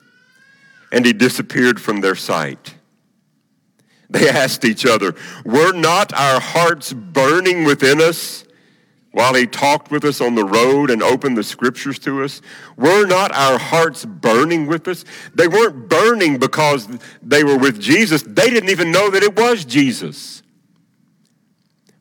and 0.90 1.06
he 1.06 1.12
disappeared 1.12 1.80
from 1.80 2.00
their 2.00 2.14
sight. 2.14 2.74
They 4.10 4.28
asked 4.44 4.64
each 4.64 4.84
other, 4.84 5.14
Were 5.44 5.72
not 5.72 6.12
our 6.12 6.40
hearts 6.40 6.92
burning 6.92 7.64
within 7.64 8.00
us 8.00 8.43
while 9.14 9.34
he 9.34 9.46
talked 9.46 9.92
with 9.92 10.04
us 10.04 10.20
on 10.20 10.34
the 10.34 10.44
road 10.44 10.90
and 10.90 11.00
opened 11.00 11.36
the 11.36 11.44
scriptures 11.44 12.00
to 12.00 12.24
us? 12.24 12.42
Were 12.76 13.06
not 13.06 13.32
our 13.32 13.58
hearts 13.58 14.04
burning 14.04 14.66
with 14.66 14.88
us? 14.88 15.04
They 15.34 15.46
weren't 15.46 15.88
burning 15.88 16.38
because 16.38 16.88
they 17.22 17.44
were 17.44 17.56
with 17.56 17.80
Jesus. 17.80 18.24
They 18.24 18.50
didn't 18.50 18.70
even 18.70 18.90
know 18.90 19.10
that 19.10 19.22
it 19.22 19.36
was 19.36 19.64
Jesus. 19.64 20.42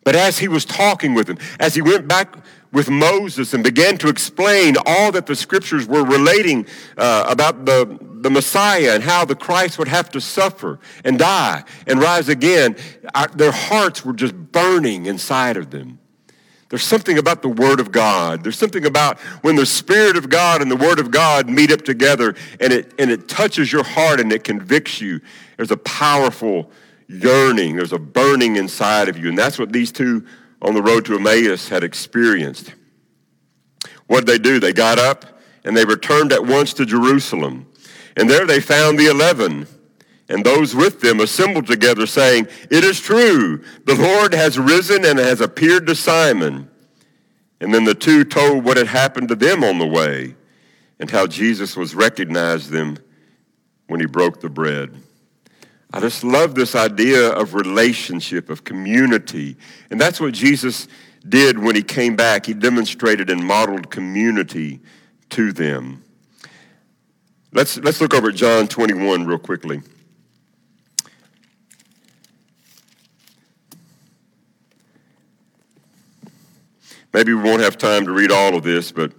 But 0.03 0.15
as 0.15 0.39
he 0.39 0.47
was 0.47 0.65
talking 0.65 1.13
with 1.13 1.27
them, 1.27 1.37
as 1.59 1.75
he 1.75 1.83
went 1.83 2.07
back 2.07 2.35
with 2.71 2.89
Moses 2.89 3.53
and 3.53 3.63
began 3.63 3.99
to 3.99 4.09
explain 4.09 4.75
all 4.87 5.11
that 5.11 5.27
the 5.27 5.35
scriptures 5.35 5.87
were 5.87 6.03
relating 6.03 6.65
uh, 6.97 7.27
about 7.29 7.65
the, 7.65 7.99
the 8.01 8.31
Messiah 8.31 8.95
and 8.95 9.03
how 9.03 9.23
the 9.23 9.35
Christ 9.35 9.77
would 9.77 9.87
have 9.87 10.09
to 10.09 10.19
suffer 10.19 10.79
and 11.05 11.19
die 11.19 11.63
and 11.85 12.01
rise 12.01 12.27
again, 12.27 12.75
our, 13.13 13.27
their 13.27 13.51
hearts 13.51 14.03
were 14.03 14.13
just 14.13 14.35
burning 14.35 15.05
inside 15.05 15.57
of 15.57 15.69
them. 15.69 15.99
There's 16.73 16.81
something 16.81 17.19
about 17.19 17.43
the 17.43 17.49
Word 17.49 17.79
of 17.79 17.91
God. 17.91 18.41
There's 18.41 18.57
something 18.57 18.87
about 18.87 19.19
when 19.43 19.55
the 19.55 19.63
Spirit 19.63 20.17
of 20.17 20.27
God 20.27 20.59
and 20.59 20.71
the 20.71 20.75
Word 20.75 20.97
of 20.97 21.11
God 21.11 21.47
meet 21.47 21.71
up 21.71 21.83
together 21.83 22.33
and 22.59 22.73
it, 22.73 22.95
and 22.97 23.11
it 23.11 23.27
touches 23.27 23.71
your 23.71 23.83
heart 23.83 24.19
and 24.19 24.33
it 24.33 24.43
convicts 24.43 24.99
you. 24.99 25.21
There's 25.55 25.69
a 25.69 25.77
powerful 25.77 26.71
yearning, 27.07 27.75
there's 27.75 27.93
a 27.93 27.99
burning 27.99 28.55
inside 28.55 29.07
of 29.07 29.19
you. 29.19 29.29
And 29.29 29.37
that's 29.37 29.59
what 29.59 29.71
these 29.71 29.91
two 29.91 30.25
on 30.63 30.73
the 30.73 30.81
road 30.81 31.05
to 31.05 31.15
Emmaus 31.15 31.69
had 31.69 31.83
experienced. 31.83 32.73
What 34.07 34.25
did 34.25 34.27
they 34.29 34.39
do? 34.39 34.59
They 34.59 34.73
got 34.73 34.97
up 34.97 35.41
and 35.63 35.77
they 35.77 35.85
returned 35.85 36.33
at 36.33 36.43
once 36.43 36.73
to 36.73 36.87
Jerusalem. 36.87 37.67
And 38.17 38.27
there 38.27 38.47
they 38.47 38.59
found 38.59 38.97
the 38.97 39.11
eleven 39.11 39.67
and 40.33 40.43
those 40.43 40.73
with 40.73 40.99
them 40.99 41.19
assembled 41.19 41.67
together, 41.67 42.07
saying, 42.07 42.47
It 42.71 42.83
is 42.83 42.99
true, 42.99 43.63
the 43.85 43.93
Lord 43.93 44.33
has 44.33 44.57
risen 44.57 45.05
and 45.05 45.19
has 45.19 45.41
appeared 45.41 45.85
to 45.85 45.93
Simon. 45.93 46.71
And 47.61 47.71
then 47.71 47.83
the 47.83 47.93
two 47.93 48.23
told 48.23 48.65
what 48.65 48.77
had 48.77 48.87
happened 48.87 49.27
to 49.27 49.35
them 49.35 49.63
on 49.63 49.77
the 49.77 49.85
way 49.85 50.33
and 50.99 51.11
how 51.11 51.27
Jesus 51.27 51.77
was 51.77 51.93
recognized 51.93 52.71
them 52.71 52.97
when 53.85 53.99
he 53.99 54.07
broke 54.07 54.41
the 54.41 54.49
bread. 54.49 54.95
I 55.93 55.99
just 55.99 56.23
love 56.23 56.55
this 56.55 56.73
idea 56.73 57.29
of 57.29 57.53
relationship, 57.53 58.49
of 58.49 58.63
community. 58.63 59.55
And 59.91 60.01
that's 60.01 60.19
what 60.19 60.33
Jesus 60.33 60.87
did 61.29 61.59
when 61.59 61.75
he 61.75 61.83
came 61.83 62.15
back. 62.15 62.47
He 62.47 62.55
demonstrated 62.55 63.29
and 63.29 63.45
modeled 63.45 63.91
community 63.91 64.79
to 65.29 65.53
them. 65.53 66.03
Let's, 67.51 67.77
let's 67.77 68.01
look 68.01 68.15
over 68.15 68.29
at 68.29 68.35
John 68.35 68.67
21 68.67 69.27
real 69.27 69.37
quickly. 69.37 69.83
Maybe 77.13 77.31
we 77.33 77.43
won't 77.43 77.61
have 77.61 77.77
time 77.77 78.05
to 78.05 78.11
read 78.11 78.31
all 78.31 78.55
of 78.55 78.63
this, 78.63 78.91
but 78.91 79.13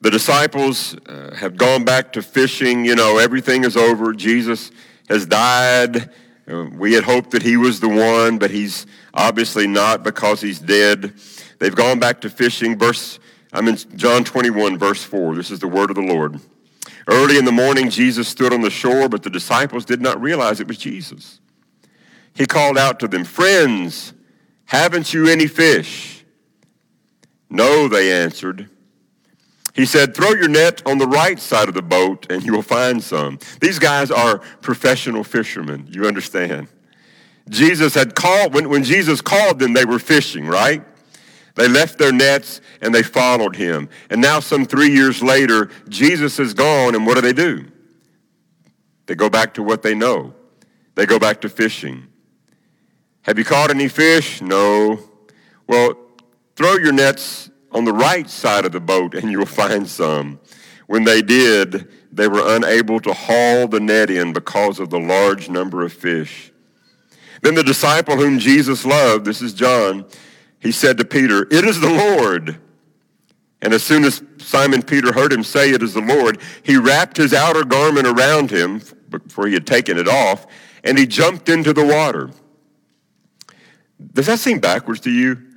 the 0.00 0.10
disciples 0.10 0.96
uh, 1.06 1.34
have 1.36 1.56
gone 1.56 1.84
back 1.84 2.12
to 2.14 2.22
fishing. 2.22 2.84
You 2.84 2.96
know, 2.96 3.18
everything 3.18 3.64
is 3.64 3.76
over. 3.76 4.12
Jesus 4.12 4.72
has 5.08 5.24
died. 5.24 6.10
Uh, 6.50 6.66
we 6.72 6.94
had 6.94 7.04
hoped 7.04 7.30
that 7.30 7.42
he 7.42 7.56
was 7.56 7.78
the 7.78 7.88
one, 7.88 8.38
but 8.38 8.50
he's 8.50 8.86
obviously 9.14 9.68
not 9.68 10.02
because 10.02 10.40
he's 10.40 10.58
dead. 10.58 11.14
They've 11.60 11.74
gone 11.74 12.00
back 12.00 12.20
to 12.22 12.30
fishing. 12.30 12.76
Verse, 12.76 13.20
I'm 13.52 13.68
in 13.68 13.76
John 13.96 14.24
21, 14.24 14.76
verse 14.76 15.04
4. 15.04 15.36
This 15.36 15.52
is 15.52 15.60
the 15.60 15.68
word 15.68 15.90
of 15.90 15.96
the 15.96 16.02
Lord. 16.02 16.40
Early 17.06 17.38
in 17.38 17.44
the 17.44 17.52
morning, 17.52 17.88
Jesus 17.88 18.28
stood 18.28 18.52
on 18.52 18.62
the 18.62 18.70
shore, 18.70 19.08
but 19.08 19.22
the 19.22 19.30
disciples 19.30 19.84
did 19.84 20.00
not 20.00 20.20
realize 20.20 20.60
it 20.60 20.68
was 20.68 20.78
Jesus. 20.78 21.40
He 22.34 22.46
called 22.46 22.76
out 22.76 23.00
to 23.00 23.08
them, 23.08 23.24
Friends, 23.24 24.12
haven't 24.66 25.14
you 25.14 25.26
any 25.28 25.46
fish? 25.46 26.17
No, 27.50 27.88
they 27.88 28.12
answered. 28.12 28.68
He 29.74 29.86
said, 29.86 30.14
Throw 30.14 30.30
your 30.30 30.48
net 30.48 30.82
on 30.86 30.98
the 30.98 31.06
right 31.06 31.38
side 31.38 31.68
of 31.68 31.74
the 31.74 31.82
boat 31.82 32.26
and 32.30 32.42
you 32.42 32.52
will 32.52 32.62
find 32.62 33.02
some. 33.02 33.38
These 33.60 33.78
guys 33.78 34.10
are 34.10 34.38
professional 34.60 35.24
fishermen, 35.24 35.88
you 35.90 36.06
understand. 36.06 36.68
Jesus 37.48 37.94
had 37.94 38.14
called, 38.14 38.54
when, 38.54 38.68
when 38.68 38.84
Jesus 38.84 39.20
called 39.20 39.58
them, 39.58 39.72
they 39.72 39.84
were 39.84 39.98
fishing, 39.98 40.46
right? 40.46 40.84
They 41.54 41.66
left 41.66 41.98
their 41.98 42.12
nets 42.12 42.60
and 42.80 42.94
they 42.94 43.02
followed 43.02 43.56
him. 43.56 43.88
And 44.10 44.20
now, 44.20 44.40
some 44.40 44.64
three 44.64 44.90
years 44.90 45.22
later, 45.22 45.70
Jesus 45.88 46.38
is 46.38 46.54
gone, 46.54 46.94
and 46.94 47.06
what 47.06 47.14
do 47.14 47.20
they 47.20 47.32
do? 47.32 47.66
They 49.06 49.14
go 49.14 49.30
back 49.30 49.54
to 49.54 49.62
what 49.62 49.82
they 49.82 49.94
know. 49.94 50.34
They 50.94 51.06
go 51.06 51.18
back 51.18 51.40
to 51.40 51.48
fishing. 51.48 52.06
Have 53.22 53.38
you 53.38 53.44
caught 53.44 53.70
any 53.70 53.88
fish? 53.88 54.40
No. 54.40 55.00
Well, 55.66 55.96
throw 56.58 56.74
your 56.74 56.92
nets 56.92 57.50
on 57.70 57.84
the 57.84 57.92
right 57.92 58.28
side 58.28 58.64
of 58.64 58.72
the 58.72 58.80
boat 58.80 59.14
and 59.14 59.30
you'll 59.30 59.46
find 59.46 59.86
some. 59.86 60.40
When 60.88 61.04
they 61.04 61.22
did, 61.22 61.88
they 62.10 62.26
were 62.26 62.56
unable 62.56 62.98
to 62.98 63.12
haul 63.12 63.68
the 63.68 63.78
net 63.78 64.10
in 64.10 64.32
because 64.32 64.80
of 64.80 64.90
the 64.90 64.98
large 64.98 65.48
number 65.48 65.84
of 65.84 65.92
fish. 65.92 66.50
Then 67.42 67.54
the 67.54 67.62
disciple 67.62 68.16
whom 68.16 68.40
Jesus 68.40 68.84
loved, 68.84 69.24
this 69.24 69.40
is 69.40 69.54
John, 69.54 70.04
he 70.58 70.72
said 70.72 70.98
to 70.98 71.04
Peter, 71.04 71.46
It 71.48 71.64
is 71.64 71.80
the 71.80 71.90
Lord. 71.90 72.58
And 73.62 73.72
as 73.72 73.84
soon 73.84 74.02
as 74.02 74.20
Simon 74.38 74.82
Peter 74.82 75.12
heard 75.12 75.32
him 75.32 75.44
say, 75.44 75.70
It 75.70 75.82
is 75.84 75.94
the 75.94 76.00
Lord, 76.00 76.40
he 76.64 76.76
wrapped 76.76 77.16
his 77.16 77.32
outer 77.32 77.62
garment 77.62 78.08
around 78.08 78.50
him, 78.50 78.80
for 79.28 79.46
he 79.46 79.54
had 79.54 79.66
taken 79.66 79.96
it 79.96 80.08
off, 80.08 80.44
and 80.82 80.98
he 80.98 81.06
jumped 81.06 81.48
into 81.48 81.72
the 81.72 81.86
water. 81.86 82.30
Does 84.12 84.26
that 84.26 84.40
seem 84.40 84.58
backwards 84.58 85.00
to 85.02 85.10
you? 85.10 85.47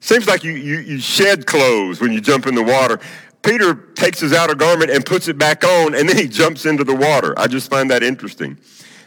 Seems 0.00 0.26
like 0.26 0.42
you, 0.42 0.52
you, 0.52 0.78
you 0.78 0.98
shed 0.98 1.46
clothes 1.46 2.00
when 2.00 2.12
you 2.12 2.20
jump 2.20 2.46
in 2.46 2.54
the 2.54 2.62
water. 2.62 2.98
Peter 3.42 3.74
takes 3.74 4.20
his 4.20 4.32
outer 4.32 4.54
garment 4.54 4.90
and 4.90 5.04
puts 5.04 5.28
it 5.28 5.38
back 5.38 5.64
on, 5.64 5.94
and 5.94 6.08
then 6.08 6.16
he 6.16 6.26
jumps 6.26 6.66
into 6.66 6.84
the 6.84 6.94
water. 6.94 7.38
I 7.38 7.46
just 7.46 7.70
find 7.70 7.90
that 7.90 8.02
interesting. 8.02 8.58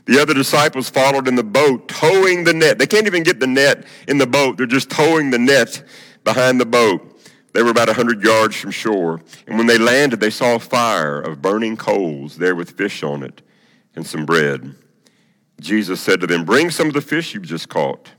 The 0.05 0.21
other 0.21 0.33
disciples 0.33 0.89
followed 0.89 1.27
in 1.27 1.35
the 1.35 1.43
boat, 1.43 1.87
towing 1.87 2.43
the 2.43 2.53
net. 2.53 2.77
They 2.77 2.87
can't 2.87 3.07
even 3.07 3.23
get 3.23 3.39
the 3.39 3.47
net 3.47 3.85
in 4.07 4.17
the 4.17 4.27
boat. 4.27 4.57
They're 4.57 4.65
just 4.65 4.89
towing 4.89 5.31
the 5.31 5.39
net 5.39 5.83
behind 6.23 6.59
the 6.59 6.65
boat. 6.65 7.09
They 7.53 7.61
were 7.61 7.69
about 7.69 7.87
a 7.87 7.93
100 7.93 8.23
yards 8.23 8.55
from 8.55 8.71
shore. 8.71 9.21
And 9.47 9.57
when 9.57 9.67
they 9.67 9.77
landed, 9.77 10.19
they 10.19 10.31
saw 10.31 10.55
a 10.55 10.59
fire 10.59 11.21
of 11.21 11.41
burning 11.41 11.77
coals 11.77 12.37
there 12.37 12.55
with 12.55 12.71
fish 12.71 13.03
on 13.03 13.23
it 13.23 13.41
and 13.95 14.05
some 14.05 14.25
bread. 14.25 14.75
Jesus 15.59 16.01
said 16.01 16.19
to 16.21 16.27
them, 16.27 16.43
Bring 16.43 16.71
some 16.71 16.87
of 16.87 16.93
the 16.93 17.01
fish 17.01 17.33
you've 17.33 17.43
just 17.43 17.69
caught. 17.69 18.09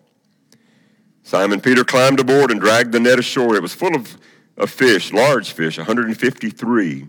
Simon 1.24 1.58
Peter 1.60 1.84
climbed 1.84 2.20
aboard 2.20 2.50
and 2.50 2.60
dragged 2.60 2.92
the 2.92 3.00
net 3.00 3.18
ashore. 3.18 3.56
It 3.56 3.62
was 3.62 3.74
full 3.74 3.96
of, 3.96 4.18
of 4.58 4.70
fish, 4.70 5.10
large 5.10 5.52
fish, 5.52 5.78
153. 5.78 7.08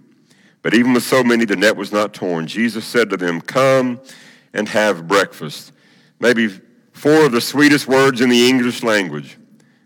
But 0.62 0.74
even 0.74 0.94
with 0.94 1.04
so 1.04 1.22
many, 1.22 1.44
the 1.44 1.58
net 1.58 1.76
was 1.76 1.92
not 1.92 2.14
torn. 2.14 2.48
Jesus 2.48 2.86
said 2.86 3.10
to 3.10 3.18
them, 3.18 3.42
Come 3.42 4.00
and 4.54 4.70
have 4.70 5.06
breakfast. 5.06 5.74
Maybe 6.20 6.48
four 6.94 7.26
of 7.26 7.34
the 7.34 7.42
sweetest 7.42 7.88
words 7.88 8.22
in 8.22 8.30
the 8.30 8.48
English 8.48 8.84
language. 8.84 9.38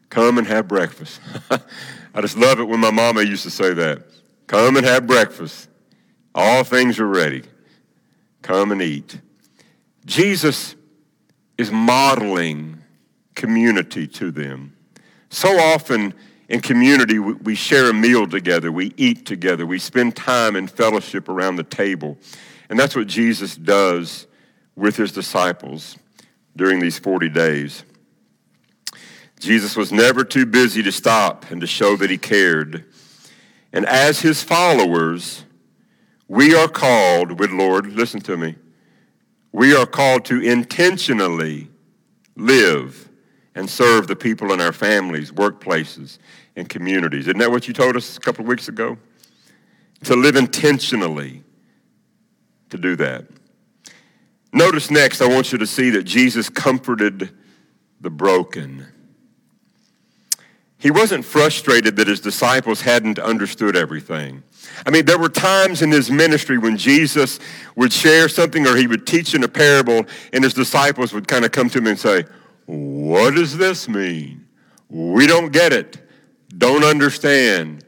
Come 0.10 0.38
and 0.38 0.46
have 0.46 0.68
breakfast. 0.68 1.20
I 2.14 2.22
just 2.22 2.38
love 2.38 2.60
it 2.60 2.66
when 2.66 2.80
my 2.80 2.92
mama 2.92 3.24
used 3.24 3.44
to 3.44 3.52
say 3.52 3.74
that. 3.74 4.04
Come 4.46 4.78
and 4.78 4.86
have 4.86 5.08
breakfast. 5.08 5.70
All 6.36 6.64
things 6.64 7.00
are 7.00 7.08
ready. 7.08 7.44
Come 8.44 8.72
and 8.72 8.82
eat. 8.82 9.20
Jesus 10.06 10.76
is 11.58 11.72
modeling 11.72 12.80
community 13.40 14.06
to 14.06 14.32
them. 14.32 14.76
So 15.30 15.58
often 15.58 16.14
in 16.50 16.60
community, 16.60 17.20
we 17.20 17.56
share 17.56 17.90
a 17.90 17.94
meal 17.94 18.28
together, 18.28 18.70
we 18.70 18.94
eat 18.98 19.26
together, 19.26 19.66
we 19.66 19.80
spend 19.80 20.16
time 20.16 20.58
in 20.58 20.68
fellowship 20.68 21.30
around 21.30 21.56
the 21.56 21.64
table. 21.64 22.18
And 22.70 22.78
that's 22.78 22.98
what 22.98 23.08
Jesus 23.08 23.56
does 23.56 24.28
with 24.76 24.98
his 24.98 25.14
disciples 25.14 25.98
during 26.56 26.80
these 26.80 27.00
40 27.00 27.30
days. 27.30 27.84
Jesus 29.40 29.78
was 29.78 29.94
never 29.94 30.26
too 30.26 30.46
busy 30.46 30.84
to 30.84 30.92
stop 30.92 31.50
and 31.50 31.62
to 31.62 31.68
show 31.68 31.96
that 31.96 32.10
he 32.10 32.18
cared. 32.18 32.84
And 33.72 33.86
as 33.86 34.20
his 34.20 34.44
followers, 34.44 35.46
we 36.28 36.54
are 36.54 36.68
called, 36.68 37.40
with 37.40 37.52
Lord, 37.52 37.94
listen 37.94 38.20
to 38.22 38.36
me, 38.36 38.56
we 39.54 39.74
are 39.74 39.86
called 39.86 40.26
to 40.26 40.42
intentionally 40.42 41.70
live 42.36 43.09
and 43.60 43.70
serve 43.70 44.08
the 44.08 44.16
people 44.16 44.54
in 44.54 44.62
our 44.62 44.72
families, 44.72 45.34
workplaces, 45.34 46.18
and 46.56 46.70
communities. 46.70 47.28
Isn't 47.28 47.40
that 47.40 47.52
what 47.52 47.68
you 47.68 47.74
told 47.74 47.98
us 47.98 48.16
a 48.16 48.20
couple 48.22 48.46
of 48.46 48.48
weeks 48.48 48.70
ago? 48.70 48.98
To 50.06 50.16
live 50.16 50.38
intentionally 50.38 51.44
to 52.70 52.78
do 52.78 52.96
that. 52.96 53.26
Notice 54.54 54.90
next, 54.90 55.22
I 55.22 55.28
want 55.28 55.52
you 55.52 55.58
to 55.58 55.68
see 55.68 55.90
that 55.90 56.04
Jesus 56.04 56.48
comforted 56.48 57.32
the 58.00 58.10
broken. 58.10 58.88
He 60.78 60.90
wasn't 60.90 61.26
frustrated 61.26 61.98
that 61.98 62.08
his 62.08 62.22
disciples 62.22 62.80
hadn't 62.80 63.20
understood 63.20 63.76
everything. 63.76 64.42
I 64.86 64.90
mean, 64.90 65.04
there 65.04 65.20
were 65.20 65.28
times 65.28 65.82
in 65.82 65.92
his 65.92 66.10
ministry 66.10 66.58
when 66.58 66.78
Jesus 66.78 67.40
would 67.76 67.92
share 67.92 68.30
something 68.30 68.66
or 68.66 68.78
he 68.78 68.88
would 68.88 69.06
teach 69.06 69.36
in 69.36 69.44
a 69.44 69.50
parable, 69.50 70.06
and 70.32 70.46
his 70.46 70.54
disciples 70.54 71.12
would 71.12 71.28
kind 71.28 71.44
of 71.44 71.52
come 71.52 71.70
to 71.72 71.80
him 71.80 71.88
and 71.88 72.00
say, 72.00 72.24
What 72.70 73.34
does 73.34 73.58
this 73.58 73.90
mean? 73.90 74.46
We 74.90 75.26
don't 75.26 75.52
get 75.52 75.74
it, 75.74 75.98
don't 76.56 76.84
understand. 76.84 77.84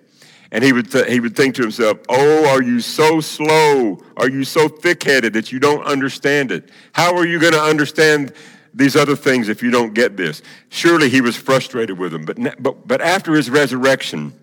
And 0.52 0.64
he 0.64 0.74
would, 0.74 0.92
th- 0.92 1.08
he 1.08 1.20
would 1.20 1.36
think 1.36 1.54
to 1.56 1.62
himself, 1.62 2.00
Oh, 2.10 2.50
are 2.50 2.64
you 2.64 2.80
so 2.80 3.22
slow? 3.22 4.00
Are 4.18 4.28
you 4.28 4.44
so 4.44 4.68
thick 4.68 5.04
headed 5.04 5.34
that 5.34 5.52
you 5.52 5.60
don't 5.60 5.84
understand 5.84 6.52
it? 6.52 6.72
How 6.94 7.16
are 7.16 7.28
you 7.28 7.40
going 7.40 7.54
to 7.54 7.62
understand 7.62 8.34
these 8.74 8.96
other 8.96 9.16
things 9.16 9.50
if 9.50 9.62
you 9.62 9.70
don't 9.70 9.94
get 9.94 10.18
this? 10.18 10.42
Surely 10.70 11.10
he 11.10 11.22
was 11.22 11.36
frustrated 11.36 11.98
with 12.00 12.12
them. 12.12 12.26
But, 12.26 12.38
but, 12.62 12.88
but 12.88 13.02
after 13.02 13.34
his 13.36 13.52
resurrection, 13.52 14.34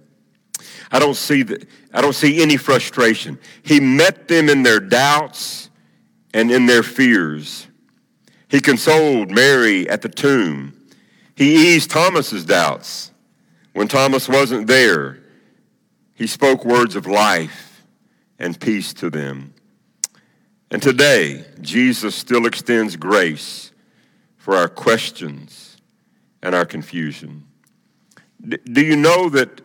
I 0.92 1.00
don't, 1.00 1.16
see 1.16 1.42
the, 1.42 1.66
I 1.92 2.00
don't 2.00 2.14
see 2.14 2.40
any 2.40 2.56
frustration. 2.56 3.40
He 3.64 3.80
met 3.80 4.28
them 4.28 4.48
in 4.48 4.62
their 4.62 4.80
doubts 4.80 5.68
and 6.32 6.50
in 6.50 6.66
their 6.66 6.84
fears. 6.84 7.67
He 8.48 8.60
consoled 8.60 9.30
Mary 9.30 9.88
at 9.88 10.02
the 10.02 10.08
tomb. 10.08 10.74
He 11.36 11.74
eased 11.74 11.90
Thomas's 11.90 12.44
doubts 12.44 13.12
when 13.74 13.88
Thomas 13.88 14.28
wasn't 14.28 14.66
there. 14.66 15.18
He 16.14 16.26
spoke 16.26 16.64
words 16.64 16.96
of 16.96 17.06
life 17.06 17.84
and 18.38 18.58
peace 18.58 18.92
to 18.94 19.10
them. 19.10 19.54
And 20.70 20.82
today, 20.82 21.44
Jesus 21.60 22.14
still 22.14 22.46
extends 22.46 22.96
grace 22.96 23.72
for 24.36 24.56
our 24.56 24.68
questions 24.68 25.76
and 26.42 26.54
our 26.54 26.64
confusion. 26.64 27.44
do 28.40 28.82
you 28.82 28.96
know 28.96 29.28
that, 29.28 29.60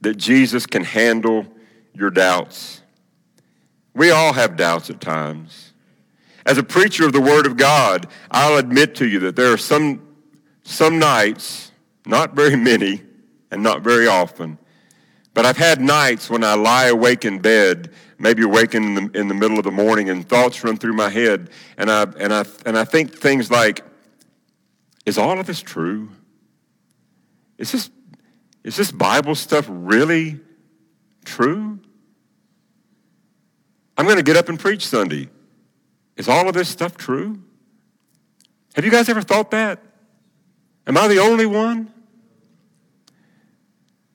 that 0.00 0.16
Jesus 0.16 0.66
can 0.66 0.84
handle 0.84 1.46
your 1.94 2.10
doubts? 2.10 2.82
We 3.94 4.10
all 4.10 4.32
have 4.32 4.56
doubts 4.56 4.90
at 4.90 5.00
times. 5.00 5.73
As 6.46 6.58
a 6.58 6.62
preacher 6.62 7.06
of 7.06 7.12
the 7.12 7.20
Word 7.20 7.46
of 7.46 7.56
God, 7.56 8.06
I'll 8.30 8.58
admit 8.58 8.94
to 8.96 9.08
you 9.08 9.18
that 9.20 9.36
there 9.36 9.52
are 9.52 9.58
some, 9.58 10.06
some 10.62 10.98
nights, 10.98 11.72
not 12.04 12.34
very 12.34 12.56
many 12.56 13.02
and 13.50 13.62
not 13.62 13.82
very 13.82 14.06
often, 14.06 14.58
but 15.32 15.46
I've 15.46 15.56
had 15.56 15.80
nights 15.80 16.28
when 16.28 16.44
I 16.44 16.54
lie 16.54 16.86
awake 16.86 17.24
in 17.24 17.38
bed, 17.38 17.90
maybe 18.18 18.42
awaken 18.42 18.84
in 18.84 18.94
the, 18.94 19.18
in 19.18 19.28
the 19.28 19.34
middle 19.34 19.58
of 19.58 19.64
the 19.64 19.70
morning, 19.70 20.10
and 20.10 20.28
thoughts 20.28 20.62
run 20.62 20.76
through 20.76 20.92
my 20.92 21.08
head, 21.08 21.50
and 21.78 21.90
I, 21.90 22.02
and, 22.18 22.32
I, 22.32 22.44
and 22.66 22.78
I 22.78 22.84
think 22.84 23.12
things 23.12 23.50
like, 23.50 23.82
is 25.06 25.18
all 25.18 25.38
of 25.38 25.46
this 25.46 25.60
true? 25.60 26.10
Is 27.58 27.72
this, 27.72 27.90
is 28.62 28.76
this 28.76 28.92
Bible 28.92 29.34
stuff 29.34 29.66
really 29.68 30.40
true? 31.24 31.78
I'm 33.96 34.04
going 34.06 34.18
to 34.18 34.22
get 34.22 34.36
up 34.36 34.48
and 34.48 34.58
preach 34.58 34.86
Sunday. 34.86 35.28
Is 36.16 36.28
all 36.28 36.48
of 36.48 36.54
this 36.54 36.68
stuff 36.68 36.96
true? 36.96 37.40
Have 38.74 38.84
you 38.84 38.90
guys 38.90 39.08
ever 39.08 39.22
thought 39.22 39.50
that? 39.50 39.80
Am 40.86 40.96
I 40.96 41.08
the 41.08 41.18
only 41.18 41.46
one? 41.46 41.92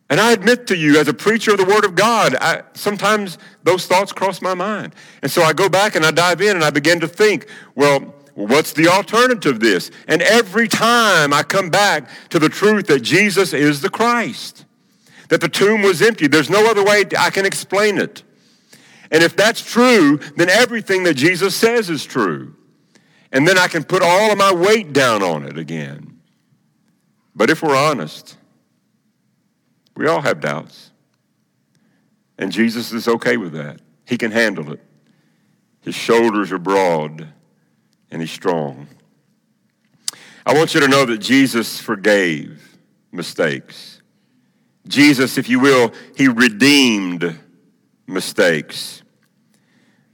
And 0.10 0.20
I 0.20 0.32
admit 0.32 0.68
to 0.68 0.76
you, 0.76 1.00
as 1.00 1.08
a 1.08 1.14
preacher 1.14 1.52
of 1.52 1.58
the 1.58 1.66
Word 1.66 1.86
of 1.86 1.94
God, 1.94 2.36
I, 2.36 2.64
sometimes 2.74 3.38
those 3.64 3.86
thoughts 3.86 4.12
cross 4.12 4.42
my 4.42 4.56
mind. 4.56 4.96
And 5.22 5.32
so 5.32 5.44
I 5.44 5.54
go 5.54 5.70
back 5.70 5.96
and 5.96 6.04
I 6.04 6.12
dive 6.12 6.42
in 6.42 6.56
and 6.56 6.66
I 6.66 6.72
begin 6.72 7.00
to 7.02 7.08
think, 7.08 7.48
well, 7.76 8.16
what's 8.34 8.74
the 8.74 8.88
alternative 8.88 9.42
to 9.42 9.54
this? 9.54 9.92
And 10.08 10.24
every 10.24 10.68
time 10.68 11.32
I 11.32 11.44
come 11.44 11.70
back 11.70 12.10
to 12.30 12.40
the 12.40 12.50
truth 12.50 12.88
that 12.88 13.02
Jesus 13.02 13.54
is 13.54 13.82
the 13.82 13.90
Christ, 13.90 14.66
that 15.30 15.42
the 15.42 15.50
tomb 15.50 15.84
was 15.84 16.02
empty. 16.02 16.28
There's 16.28 16.50
no 16.50 16.70
other 16.70 16.84
way 16.84 17.06
I 17.18 17.30
can 17.30 17.46
explain 17.46 18.00
it. 18.00 18.24
And 19.12 19.24
if 19.24 19.36
that's 19.36 19.62
true, 19.62 20.18
then 20.36 20.50
everything 20.50 21.04
that 21.04 21.16
Jesus 21.16 21.56
says 21.56 21.90
is 21.90 22.06
true. 22.06 22.56
And 23.32 23.48
then 23.48 23.58
I 23.58 23.68
can 23.68 23.84
put 23.84 24.02
all 24.04 24.32
of 24.32 24.38
my 24.38 24.54
weight 24.54 24.94
down 24.94 25.24
on 25.24 25.44
it 25.44 25.58
again. 25.58 26.20
But 27.36 27.50
if 27.50 27.62
we're 27.64 27.76
honest, 27.76 28.38
We 30.00 30.08
all 30.08 30.22
have 30.22 30.40
doubts. 30.40 30.92
And 32.38 32.54
Jesus 32.54 32.94
is 32.94 33.10
okay 33.10 33.36
with 33.36 33.52
that. 33.52 33.82
He 34.06 34.18
can 34.18 34.32
handle 34.32 34.72
it. 34.72 34.82
His 35.82 35.94
shoulders 35.94 36.54
are 36.54 36.58
broad 36.58 37.28
and 38.10 38.22
he's 38.22 38.32
strong. 38.32 38.88
I 40.46 40.54
want 40.54 40.74
you 40.74 40.80
to 40.80 40.88
know 40.88 41.04
that 41.04 41.18
Jesus 41.18 41.82
forgave 41.82 42.78
mistakes. 43.12 44.02
Jesus, 44.88 45.38
if 45.38 45.50
you 45.50 45.60
will, 45.60 45.92
he 46.16 46.30
redeemed 46.30 47.38
mistakes. 48.08 48.99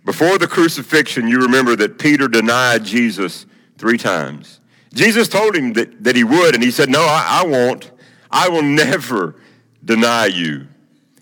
Before 0.05 0.37
the 0.37 0.47
crucifixion, 0.47 1.27
you 1.27 1.41
remember 1.41 1.75
that 1.75 1.97
Peter 1.97 2.27
denied 2.27 2.85
Jesus 2.85 3.47
three 3.77 3.97
times. 3.97 4.59
Jesus 4.93 5.27
told 5.27 5.55
him 5.55 5.73
that, 5.73 6.03
that 6.03 6.15
he 6.15 6.23
would, 6.23 6.53
and 6.53 6.63
he 6.63 6.71
said, 6.71 6.89
No, 6.89 7.01
I, 7.01 7.41
I 7.41 7.47
won't. 7.47 7.91
I 8.31 8.47
will 8.49 8.61
never 8.63 9.35
deny 9.83 10.27
you. 10.27 10.67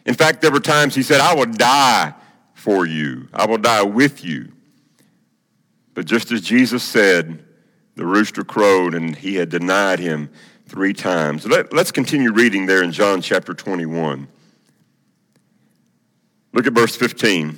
In 0.06 0.13
fact, 0.13 0.41
there 0.41 0.52
were 0.52 0.60
times 0.60 0.96
he 0.96 1.04
said, 1.04 1.22
I 1.22 1.34
will 1.34 1.46
die 1.46 2.13
for 2.54 2.86
you, 2.86 3.30
I 3.34 3.46
will 3.46 3.58
die 3.58 3.84
with 3.84 4.24
you. 4.24 4.52
But 5.93 6.06
just 6.06 6.32
as 6.32 6.41
Jesus 6.41 6.84
said, 6.84 7.43
the 7.96 8.06
rooster 8.06 8.43
crowed 8.43 8.96
and 8.96 9.15
he 9.15 9.36
had 9.36 9.50
denied 9.50 10.00
him 10.00 10.30
three 10.65 10.93
times. 10.93 11.46
Let, 11.46 11.72
us 11.74 11.91
continue 11.91 12.32
reading 12.32 12.65
there 12.65 12.82
in 12.82 12.91
John 12.91 13.22
chapter 13.22 13.54
21. 13.54 14.28
Look 16.52 16.67
at 16.67 16.74
verse 16.74 16.96
15. 16.96 17.58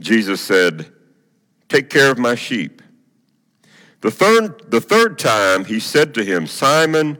Jesus 0.00 0.40
said, 0.40 0.90
Take 1.68 1.88
care 1.88 2.10
of 2.10 2.18
my 2.18 2.34
sheep. 2.34 2.82
The 4.00 4.10
third, 4.10 4.70
the 4.70 4.80
third 4.80 5.18
time 5.18 5.66
he 5.66 5.78
said 5.78 6.14
to 6.14 6.24
him, 6.24 6.46
Simon, 6.46 7.18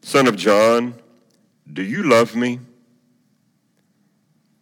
son 0.00 0.26
of 0.26 0.36
John, 0.36 0.94
do 1.70 1.82
you 1.82 2.02
love 2.02 2.34
me? 2.34 2.58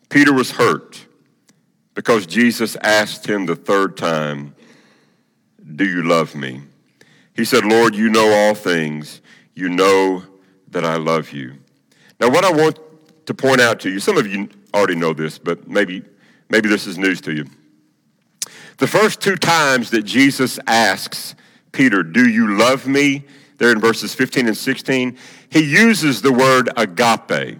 Peter 0.09 0.33
was 0.33 0.51
hurt 0.51 1.07
because 1.95 2.27
Jesus 2.27 2.77
asked 2.83 3.27
him 3.27 3.47
the 3.47 3.57
third 3.57 3.97
time, 3.97 4.55
Do 5.75 5.87
you 5.87 6.03
love 6.03 6.35
me? 6.35 6.63
He 7.35 7.45
said, 7.45 7.65
Lord, 7.65 7.95
you 7.95 8.11
know 8.11 8.31
all 8.31 8.55
things. 8.55 9.23
You 9.55 9.69
know 9.69 10.25
that 10.69 10.85
I 10.85 10.97
love 10.97 11.33
you. 11.33 11.55
Now, 12.21 12.29
what 12.29 12.45
I 12.45 12.53
want 12.53 12.79
to 13.27 13.35
point 13.35 13.61
out 13.61 13.81
to 13.81 13.91
you, 13.91 14.01
some 14.01 14.17
of 14.17 14.27
you 14.27 14.49
already 14.75 14.97
know 14.97 15.15
this, 15.15 15.39
but 15.39 15.69
maybe, 15.69 16.03
maybe 16.49 16.69
this 16.69 16.87
is 16.87 16.99
news 16.99 17.21
to 17.23 17.33
you. 17.33 17.47
The 18.81 18.87
first 18.87 19.21
two 19.21 19.37
times 19.37 19.91
that 19.91 20.05
Jesus 20.05 20.59
asks 20.67 21.35
Peter, 21.71 22.03
Do 22.03 22.27
you 22.27 22.57
love 22.57 22.87
me? 22.89 23.25
There 23.59 23.71
in 23.71 23.79
verses 23.79 24.15
15 24.15 24.47
and 24.47 24.57
16, 24.57 25.19
he 25.51 25.61
uses 25.61 26.23
the 26.23 26.33
word 26.33 26.71
agape. 26.79 27.59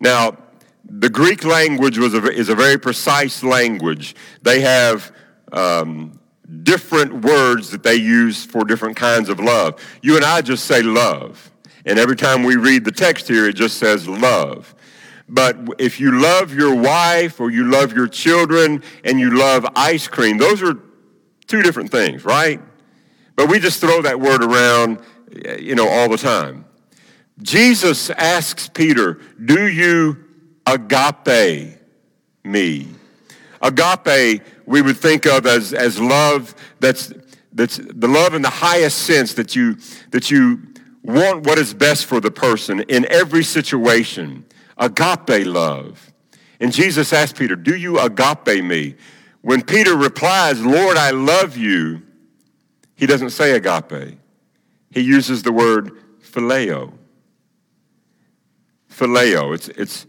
Now, 0.00 0.38
the 0.84 1.08
Greek 1.08 1.44
language 1.44 1.98
was 1.98 2.14
a, 2.14 2.32
is 2.32 2.48
a 2.48 2.56
very 2.56 2.78
precise 2.78 3.44
language. 3.44 4.16
They 4.42 4.60
have 4.62 5.12
um, 5.52 6.18
different 6.64 7.24
words 7.24 7.70
that 7.70 7.84
they 7.84 7.94
use 7.94 8.44
for 8.44 8.64
different 8.64 8.96
kinds 8.96 9.28
of 9.28 9.38
love. 9.38 9.80
You 10.02 10.16
and 10.16 10.24
I 10.24 10.42
just 10.42 10.64
say 10.64 10.82
love. 10.82 11.52
And 11.84 12.00
every 12.00 12.16
time 12.16 12.42
we 12.42 12.56
read 12.56 12.84
the 12.84 12.90
text 12.90 13.28
here, 13.28 13.48
it 13.48 13.54
just 13.54 13.78
says 13.78 14.08
love. 14.08 14.74
But 15.28 15.56
if 15.78 15.98
you 15.98 16.20
love 16.20 16.54
your 16.54 16.74
wife 16.74 17.40
or 17.40 17.50
you 17.50 17.68
love 17.68 17.92
your 17.92 18.06
children 18.06 18.82
and 19.02 19.18
you 19.18 19.36
love 19.36 19.66
ice 19.74 20.06
cream, 20.06 20.38
those 20.38 20.62
are 20.62 20.78
two 21.46 21.62
different 21.62 21.90
things, 21.90 22.24
right? 22.24 22.60
But 23.34 23.48
we 23.48 23.58
just 23.58 23.80
throw 23.80 24.02
that 24.02 24.20
word 24.20 24.42
around, 24.42 25.00
you 25.58 25.74
know, 25.74 25.88
all 25.88 26.08
the 26.08 26.16
time. 26.16 26.64
Jesus 27.42 28.08
asks 28.10 28.68
Peter, 28.68 29.20
Do 29.44 29.66
you 29.66 30.24
agape 30.66 31.78
me? 32.44 32.88
Agape, 33.60 34.42
we 34.64 34.80
would 34.80 34.96
think 34.96 35.26
of 35.26 35.46
as, 35.46 35.74
as 35.74 36.00
love 36.00 36.54
that's, 36.80 37.12
that's 37.52 37.76
the 37.76 38.08
love 38.08 38.34
in 38.34 38.42
the 38.42 38.50
highest 38.50 38.98
sense 38.98 39.34
that 39.34 39.54
you, 39.54 39.76
that 40.12 40.30
you 40.30 40.62
want 41.02 41.44
what 41.46 41.58
is 41.58 41.74
best 41.74 42.06
for 42.06 42.20
the 42.20 42.30
person 42.30 42.80
in 42.80 43.06
every 43.10 43.44
situation. 43.44 44.45
Agape 44.76 45.46
love. 45.46 46.12
And 46.60 46.72
Jesus 46.72 47.12
asked 47.12 47.36
Peter, 47.36 47.56
Do 47.56 47.76
you 47.76 47.98
agape 47.98 48.64
me? 48.64 48.94
When 49.42 49.62
Peter 49.62 49.96
replies, 49.96 50.60
Lord, 50.60 50.96
I 50.96 51.10
love 51.10 51.56
you, 51.56 52.02
he 52.94 53.06
doesn't 53.06 53.30
say 53.30 53.52
agape. 53.52 54.18
He 54.90 55.00
uses 55.00 55.42
the 55.42 55.52
word 55.52 55.92
phileo. 56.20 56.92
Phileo. 58.90 59.54
It's, 59.54 59.68
it's 59.68 60.06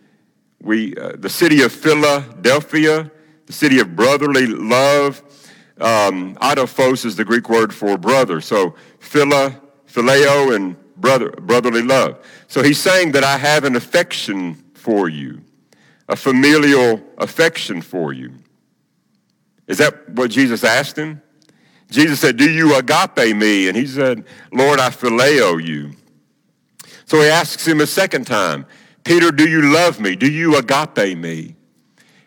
we, 0.61 0.95
uh, 0.95 1.13
the 1.17 1.29
city 1.29 1.61
of 1.61 1.71
Philadelphia, 1.71 3.11
the 3.45 3.53
city 3.53 3.79
of 3.79 3.95
brotherly 3.95 4.47
love. 4.47 5.21
Um, 5.79 6.35
adelphos 6.37 7.05
is 7.05 7.15
the 7.15 7.25
Greek 7.25 7.49
word 7.49 7.73
for 7.73 7.97
brother. 7.97 8.41
So 8.41 8.75
phila, 8.99 9.61
phileo, 9.91 10.55
and 10.55 10.75
brother, 10.97 11.31
brotherly 11.31 11.81
love. 11.81 12.25
So 12.47 12.63
he's 12.63 12.79
saying 12.79 13.13
that 13.13 13.23
I 13.23 13.37
have 13.37 13.63
an 13.63 13.75
affection 13.75 14.55
for 14.73 15.09
you, 15.09 15.41
a 16.07 16.15
familial 16.15 17.01
affection 17.17 17.81
for 17.81 18.13
you. 18.13 18.33
Is 19.67 19.77
that 19.79 20.09
what 20.09 20.31
Jesus 20.31 20.63
asked 20.63 20.97
him? 20.97 21.21
Jesus 21.89 22.19
said, 22.19 22.37
Do 22.37 22.49
you 22.49 22.75
agape 22.75 23.35
me? 23.35 23.67
And 23.67 23.77
he 23.77 23.85
said, 23.85 24.25
Lord, 24.51 24.79
I 24.79 24.89
phileo 24.89 25.63
you. 25.63 25.91
So 27.05 27.21
he 27.21 27.27
asks 27.27 27.65
him 27.65 27.79
a 27.79 27.87
second 27.87 28.27
time, 28.27 28.65
Peter, 29.03 29.31
do 29.31 29.47
you 29.47 29.73
love 29.73 29.99
me? 29.99 30.15
Do 30.15 30.29
you 30.29 30.57
agape 30.57 31.17
me? 31.17 31.55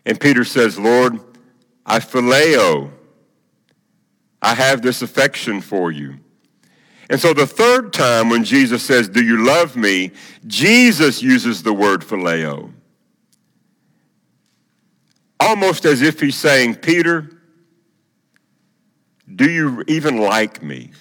And 0.06 0.18
Peter 0.18 0.44
says, 0.44 0.78
Lord, 0.78 1.18
I 1.84 1.98
phileo. 1.98 2.90
I 4.40 4.54
have 4.54 4.80
this 4.80 5.02
affection 5.02 5.60
for 5.60 5.92
you. 5.92 6.16
And 7.10 7.20
so 7.20 7.34
the 7.34 7.46
third 7.46 7.92
time 7.92 8.30
when 8.30 8.44
Jesus 8.44 8.84
says, 8.84 9.08
Do 9.08 9.22
you 9.22 9.44
love 9.44 9.76
me? 9.76 10.12
Jesus 10.46 11.20
uses 11.20 11.64
the 11.64 11.72
word 11.72 12.02
phileo. 12.02 12.72
Almost 15.40 15.84
as 15.84 16.02
if 16.02 16.20
he's 16.20 16.36
saying, 16.36 16.76
Peter, 16.76 17.28
do 19.34 19.50
you 19.50 19.82
even 19.88 20.18
like 20.18 20.62
me? 20.62 20.92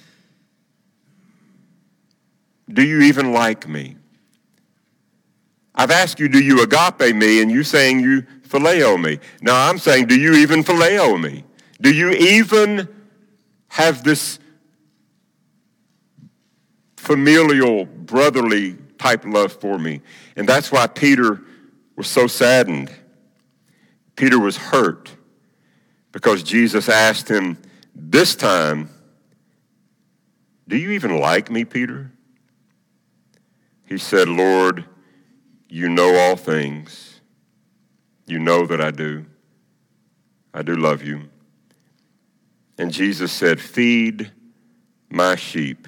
Do 2.67 2.83
you 2.83 3.01
even 3.01 3.31
like 3.31 3.67
me? 3.67 3.95
I've 5.75 5.91
asked 5.91 6.19
you, 6.19 6.27
do 6.27 6.39
you 6.39 6.63
agape 6.63 7.15
me? 7.15 7.41
And 7.41 7.51
you're 7.51 7.63
saying 7.63 7.99
you 7.99 8.23
phileo 8.47 9.01
me. 9.01 9.19
Now 9.41 9.69
I'm 9.69 9.77
saying, 9.77 10.07
do 10.07 10.19
you 10.19 10.33
even 10.33 10.63
phileo 10.63 11.21
me? 11.21 11.43
Do 11.81 11.93
you 11.93 12.11
even 12.11 12.87
have 13.69 14.03
this 14.03 14.39
familial, 16.99 17.85
brotherly 17.85 18.77
type 18.97 19.23
love 19.25 19.53
for 19.53 19.79
me? 19.79 20.01
And 20.35 20.47
that's 20.47 20.71
why 20.71 20.85
Peter 20.87 21.41
was 21.95 22.07
so 22.07 22.27
saddened. 22.27 22.91
Peter 24.15 24.37
was 24.37 24.57
hurt 24.57 25.15
because 26.11 26.43
Jesus 26.43 26.89
asked 26.89 27.29
him, 27.29 27.57
this 27.95 28.35
time, 28.35 28.89
do 30.67 30.77
you 30.77 30.91
even 30.91 31.17
like 31.19 31.49
me, 31.49 31.65
Peter? 31.65 32.11
He 33.85 33.97
said, 33.97 34.27
Lord, 34.27 34.85
you 35.67 35.89
know 35.89 36.15
all 36.15 36.35
things. 36.35 37.21
You 38.27 38.39
know 38.39 38.65
that 38.67 38.81
I 38.81 38.91
do. 38.91 39.25
I 40.53 40.61
do 40.61 40.75
love 40.75 41.03
you. 41.03 41.29
And 42.77 42.91
Jesus 42.91 43.31
said, 43.31 43.59
Feed 43.59 44.31
my 45.09 45.35
sheep. 45.35 45.87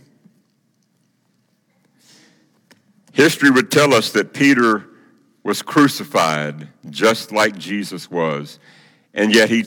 History 3.11 3.49
would 3.49 3.71
tell 3.71 3.93
us 3.93 4.11
that 4.11 4.33
Peter 4.33 4.85
was 5.43 5.61
crucified 5.61 6.67
just 6.89 7.31
like 7.31 7.57
Jesus 7.57 8.09
was. 8.09 8.59
And 9.13 9.33
yet 9.33 9.49
he, 9.49 9.65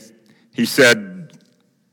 he 0.53 0.65
said, 0.65 1.37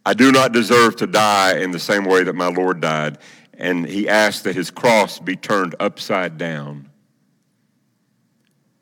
I 0.05 0.15
do 0.15 0.33
not 0.33 0.53
deserve 0.53 0.97
to 0.97 1.07
die 1.07 1.59
in 1.59 1.71
the 1.71 1.79
same 1.79 2.05
way 2.05 2.25
that 2.25 2.35
my 2.35 2.49
Lord 2.49 2.81
died. 2.81 3.19
And 3.55 3.87
he 3.87 4.09
asked 4.09 4.45
that 4.45 4.57
his 4.57 4.71
cross 4.71 5.19
be 5.19 5.37
turned 5.37 5.75
upside 5.79 6.39
down. 6.39 6.89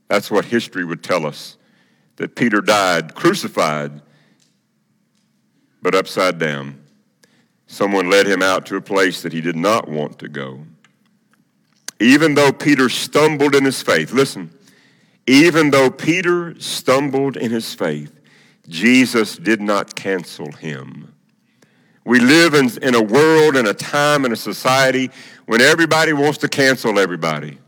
That's 0.08 0.30
what 0.30 0.44
history 0.44 0.84
would 0.84 1.02
tell 1.02 1.26
us 1.26 1.56
that 2.16 2.36
Peter 2.36 2.60
died 2.60 3.14
crucified, 3.14 4.02
but 5.80 5.94
upside 5.94 6.38
down. 6.38 6.78
Someone 7.66 8.10
led 8.10 8.26
him 8.26 8.42
out 8.42 8.66
to 8.66 8.76
a 8.76 8.80
place 8.80 9.22
that 9.22 9.32
he 9.32 9.40
did 9.40 9.56
not 9.56 9.88
want 9.88 10.18
to 10.18 10.28
go. 10.28 10.66
Even 12.00 12.34
though 12.34 12.50
Peter 12.50 12.88
stumbled 12.88 13.54
in 13.54 13.64
his 13.64 13.82
faith, 13.82 14.12
listen, 14.12 14.50
even 15.26 15.70
though 15.70 15.90
Peter 15.90 16.58
stumbled 16.58 17.36
in 17.36 17.50
his 17.50 17.74
faith, 17.74 18.18
Jesus 18.68 19.36
did 19.36 19.60
not 19.60 19.94
cancel 19.94 20.50
him. 20.52 21.12
We 22.04 22.18
live 22.18 22.54
in, 22.54 22.70
in 22.82 22.94
a 22.94 23.02
world 23.02 23.56
and 23.56 23.68
a 23.68 23.74
time 23.74 24.24
and 24.24 24.32
a 24.32 24.36
society 24.36 25.10
when 25.46 25.60
everybody 25.60 26.12
wants 26.12 26.38
to 26.38 26.48
cancel 26.48 26.98
everybody. 26.98 27.58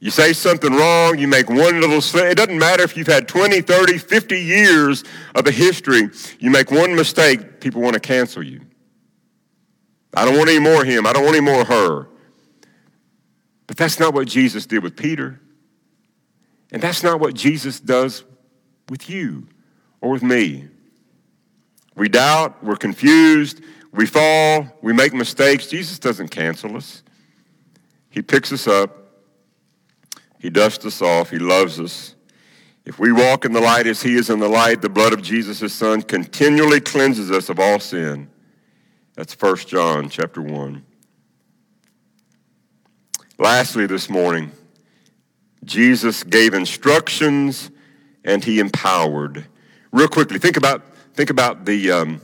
You 0.00 0.10
say 0.10 0.32
something 0.32 0.72
wrong, 0.72 1.18
you 1.18 1.28
make 1.28 1.48
one 1.48 1.80
little 1.80 2.00
slip. 2.00 2.24
It 2.26 2.36
doesn't 2.36 2.58
matter 2.58 2.82
if 2.82 2.96
you've 2.96 3.06
had 3.06 3.28
20, 3.28 3.60
30, 3.60 3.98
50 3.98 4.40
years 4.40 5.04
of 5.34 5.46
a 5.46 5.50
history. 5.50 6.10
You 6.38 6.50
make 6.50 6.70
one 6.70 6.94
mistake, 6.94 7.60
people 7.60 7.82
want 7.82 7.94
to 7.94 8.00
cancel 8.00 8.42
you. 8.42 8.62
I 10.14 10.24
don't 10.24 10.36
want 10.36 10.50
any 10.50 10.58
more 10.58 10.84
him. 10.84 11.06
I 11.06 11.12
don't 11.12 11.24
want 11.24 11.36
any 11.36 11.44
more 11.44 11.64
her. 11.64 12.08
But 13.70 13.76
that's 13.76 14.00
not 14.00 14.14
what 14.14 14.26
Jesus 14.26 14.66
did 14.66 14.82
with 14.82 14.96
Peter. 14.96 15.40
And 16.72 16.82
that's 16.82 17.04
not 17.04 17.20
what 17.20 17.34
Jesus 17.34 17.78
does 17.78 18.24
with 18.88 19.08
you 19.08 19.46
or 20.00 20.10
with 20.10 20.24
me. 20.24 20.66
We 21.94 22.08
doubt, 22.08 22.64
we're 22.64 22.74
confused, 22.74 23.60
we 23.92 24.06
fall, 24.06 24.66
we 24.82 24.92
make 24.92 25.14
mistakes. 25.14 25.68
Jesus 25.68 26.00
doesn't 26.00 26.32
cancel 26.32 26.76
us. 26.76 27.04
He 28.08 28.22
picks 28.22 28.52
us 28.52 28.66
up, 28.66 29.22
He 30.40 30.50
dusts 30.50 30.84
us 30.84 31.00
off, 31.00 31.30
He 31.30 31.38
loves 31.38 31.78
us. 31.78 32.16
If 32.84 32.98
we 32.98 33.12
walk 33.12 33.44
in 33.44 33.52
the 33.52 33.60
light 33.60 33.86
as 33.86 34.02
He 34.02 34.16
is 34.16 34.30
in 34.30 34.40
the 34.40 34.48
light, 34.48 34.82
the 34.82 34.88
blood 34.88 35.12
of 35.12 35.22
Jesus, 35.22 35.60
His 35.60 35.72
Son, 35.72 36.02
continually 36.02 36.80
cleanses 36.80 37.30
us 37.30 37.48
of 37.48 37.60
all 37.60 37.78
sin. 37.78 38.30
That's 39.14 39.40
1 39.40 39.58
John 39.58 40.08
chapter 40.08 40.42
1. 40.42 40.86
Lastly, 43.40 43.86
this 43.86 44.10
morning, 44.10 44.52
Jesus 45.64 46.24
gave 46.24 46.52
instructions 46.52 47.70
and 48.22 48.44
he 48.44 48.60
empowered. 48.60 49.46
Real 49.92 50.08
quickly, 50.08 50.38
think 50.38 50.58
about, 50.58 50.82
think 51.14 51.30
about 51.30 51.64
the, 51.64 51.90
um, 51.90 52.20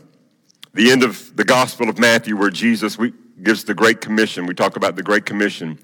the 0.75 0.91
end 0.91 1.03
of 1.03 1.35
the 1.35 1.45
Gospel 1.45 1.89
of 1.89 1.99
Matthew 1.99 2.37
where 2.37 2.51
Jesus 2.51 2.99
we, 2.99 3.15
gives 3.43 3.65
the 3.65 3.73
Great 3.73 4.03
Commission. 4.03 4.45
We 4.45 4.53
talk 4.53 4.77
about 4.77 4.95
the 4.95 5.03
Great 5.03 5.25
Commission. 5.25 5.79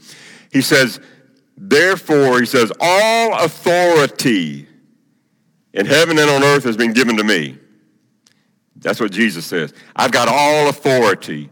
He 0.52 0.60
says, 0.60 1.00
Therefore, 1.56 2.38
he 2.38 2.44
says, 2.44 2.70
all 2.78 3.42
authority 3.42 4.68
in 5.72 5.86
heaven 5.86 6.18
and 6.18 6.28
on 6.28 6.42
earth 6.42 6.64
has 6.64 6.76
been 6.76 6.92
given 6.92 7.16
to 7.16 7.24
me. 7.24 7.56
That's 8.76 9.00
what 9.00 9.12
Jesus 9.12 9.46
says. 9.46 9.72
I've 9.96 10.12
got 10.12 10.28
all 10.28 10.68
authority. 10.68 11.48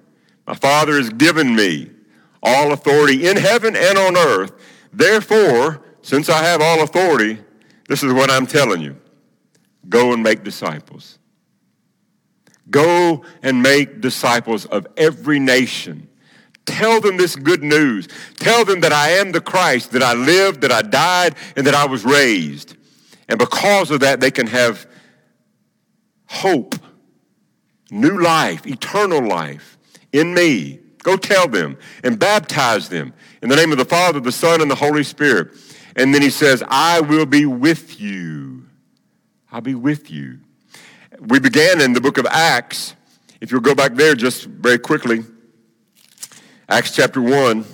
My 0.46 0.54
Father 0.54 0.98
has 0.98 1.08
given 1.08 1.56
me 1.56 1.92
all 2.42 2.72
authority 2.72 3.28
in 3.28 3.36
heaven 3.36 3.76
and 3.76 3.98
on 3.98 4.16
earth. 4.16 4.52
Therefore, 4.92 5.82
since 6.02 6.28
I 6.28 6.42
have 6.42 6.60
all 6.60 6.82
authority, 6.82 7.38
this 7.88 8.02
is 8.02 8.12
what 8.12 8.30
I'm 8.30 8.46
telling 8.46 8.80
you 8.80 8.96
go 9.88 10.12
and 10.12 10.22
make 10.22 10.44
disciples. 10.44 11.18
Go 12.70 13.24
and 13.42 13.62
make 13.62 14.00
disciples 14.00 14.66
of 14.66 14.86
every 14.96 15.40
nation. 15.40 16.08
Tell 16.66 17.00
them 17.00 17.16
this 17.16 17.34
good 17.34 17.62
news. 17.62 18.06
Tell 18.36 18.64
them 18.64 18.80
that 18.80 18.92
I 18.92 19.10
am 19.10 19.32
the 19.32 19.40
Christ, 19.40 19.90
that 19.92 20.02
I 20.02 20.14
lived, 20.14 20.60
that 20.60 20.70
I 20.70 20.82
died, 20.82 21.34
and 21.56 21.66
that 21.66 21.74
I 21.74 21.86
was 21.86 22.04
raised. 22.04 22.76
And 23.28 23.38
because 23.38 23.90
of 23.90 24.00
that, 24.00 24.20
they 24.20 24.30
can 24.30 24.46
have 24.46 24.86
hope, 26.26 26.76
new 27.90 28.20
life, 28.20 28.66
eternal 28.66 29.26
life 29.26 29.78
in 30.12 30.32
me. 30.34 30.79
Go 31.02 31.16
tell 31.16 31.48
them 31.48 31.78
and 32.04 32.18
baptize 32.18 32.88
them 32.88 33.12
in 33.42 33.48
the 33.48 33.56
name 33.56 33.72
of 33.72 33.78
the 33.78 33.84
Father, 33.84 34.20
the 34.20 34.32
Son, 34.32 34.60
and 34.60 34.70
the 34.70 34.74
Holy 34.74 35.02
Spirit. 35.02 35.48
And 35.96 36.14
then 36.14 36.22
he 36.22 36.30
says, 36.30 36.62
I 36.68 37.00
will 37.00 37.26
be 37.26 37.46
with 37.46 38.00
you. 38.00 38.66
I'll 39.50 39.60
be 39.60 39.74
with 39.74 40.10
you. 40.10 40.38
We 41.20 41.40
began 41.40 41.80
in 41.80 41.92
the 41.92 42.00
book 42.00 42.18
of 42.18 42.26
Acts. 42.26 42.94
If 43.40 43.50
you'll 43.50 43.60
go 43.60 43.74
back 43.74 43.94
there 43.94 44.14
just 44.14 44.44
very 44.44 44.78
quickly, 44.78 45.24
Acts 46.68 46.94
chapter 46.94 47.20
1. 47.20 47.64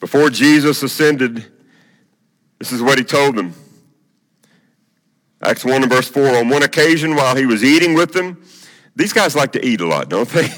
Before 0.00 0.30
Jesus 0.30 0.82
ascended, 0.82 1.44
this 2.58 2.72
is 2.72 2.80
what 2.80 2.98
he 2.98 3.04
told 3.04 3.36
them. 3.36 3.54
Acts 5.42 5.64
1 5.64 5.82
and 5.82 5.92
verse 5.92 6.08
4. 6.08 6.36
On 6.36 6.48
one 6.48 6.62
occasion, 6.62 7.14
while 7.14 7.36
he 7.36 7.46
was 7.46 7.62
eating 7.62 7.94
with 7.94 8.12
them, 8.12 8.42
these 8.94 9.12
guys 9.12 9.34
like 9.34 9.52
to 9.52 9.64
eat 9.64 9.80
a 9.80 9.86
lot, 9.86 10.08
don't 10.08 10.28
they? 10.28 10.48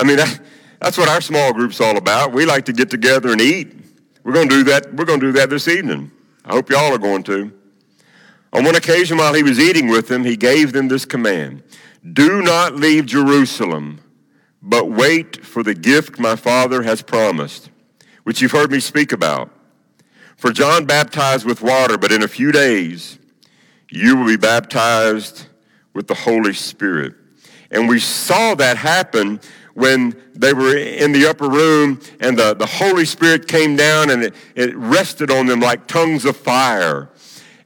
I 0.00 0.04
mean, 0.04 0.16
that, 0.16 0.40
that's 0.80 0.96
what 0.96 1.10
our 1.10 1.20
small 1.20 1.52
group's 1.52 1.78
all 1.78 1.98
about. 1.98 2.32
We 2.32 2.46
like 2.46 2.64
to 2.64 2.72
get 2.72 2.88
together 2.88 3.32
and 3.32 3.40
eat. 3.40 3.76
We're 4.24 4.32
going 4.32 4.48
to 4.48 4.54
do 4.56 4.64
that. 4.64 4.94
We're 4.94 5.04
going 5.04 5.20
to 5.20 5.26
do 5.26 5.32
that 5.32 5.50
this 5.50 5.68
evening. 5.68 6.10
I 6.42 6.54
hope 6.54 6.70
y'all 6.70 6.94
are 6.94 6.98
going 6.98 7.22
to. 7.24 7.52
On 8.54 8.64
one 8.64 8.74
occasion, 8.74 9.18
while 9.18 9.34
he 9.34 9.42
was 9.42 9.60
eating 9.60 9.88
with 9.88 10.08
them, 10.08 10.24
he 10.24 10.38
gave 10.38 10.72
them 10.72 10.88
this 10.88 11.04
command 11.04 11.62
Do 12.14 12.40
not 12.40 12.76
leave 12.76 13.04
Jerusalem, 13.04 14.00
but 14.62 14.90
wait 14.90 15.44
for 15.44 15.62
the 15.62 15.74
gift 15.74 16.18
my 16.18 16.34
Father 16.34 16.82
has 16.82 17.02
promised, 17.02 17.68
which 18.24 18.40
you've 18.40 18.52
heard 18.52 18.70
me 18.70 18.80
speak 18.80 19.12
about. 19.12 19.50
For 20.38 20.50
John 20.50 20.86
baptized 20.86 21.44
with 21.44 21.60
water, 21.60 21.98
but 21.98 22.10
in 22.10 22.22
a 22.22 22.28
few 22.28 22.52
days 22.52 23.18
you 23.90 24.16
will 24.16 24.26
be 24.26 24.38
baptized 24.38 25.46
with 25.92 26.06
the 26.06 26.14
Holy 26.14 26.54
Spirit. 26.54 27.14
And 27.70 27.88
we 27.88 28.00
saw 28.00 28.54
that 28.54 28.78
happen 28.78 29.40
when 29.74 30.20
they 30.34 30.52
were 30.52 30.76
in 30.76 31.12
the 31.12 31.26
upper 31.28 31.48
room 31.48 32.00
and 32.20 32.38
the, 32.38 32.54
the 32.54 32.66
Holy 32.66 33.04
Spirit 33.04 33.48
came 33.48 33.76
down 33.76 34.10
and 34.10 34.24
it, 34.24 34.34
it 34.54 34.76
rested 34.76 35.30
on 35.30 35.46
them 35.46 35.60
like 35.60 35.86
tongues 35.86 36.24
of 36.24 36.36
fire. 36.36 37.10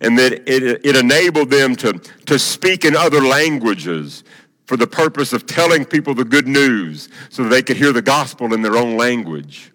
And 0.00 0.18
that 0.18 0.32
it, 0.32 0.84
it 0.84 0.96
enabled 0.96 1.50
them 1.50 1.76
to, 1.76 1.94
to 2.26 2.38
speak 2.38 2.84
in 2.84 2.94
other 2.94 3.20
languages 3.20 4.22
for 4.66 4.76
the 4.76 4.86
purpose 4.86 5.32
of 5.32 5.46
telling 5.46 5.84
people 5.84 6.14
the 6.14 6.24
good 6.24 6.48
news 6.48 7.08
so 7.30 7.44
that 7.44 7.48
they 7.48 7.62
could 7.62 7.76
hear 7.76 7.92
the 7.92 8.02
gospel 8.02 8.52
in 8.52 8.62
their 8.62 8.76
own 8.76 8.96
language. 8.96 9.72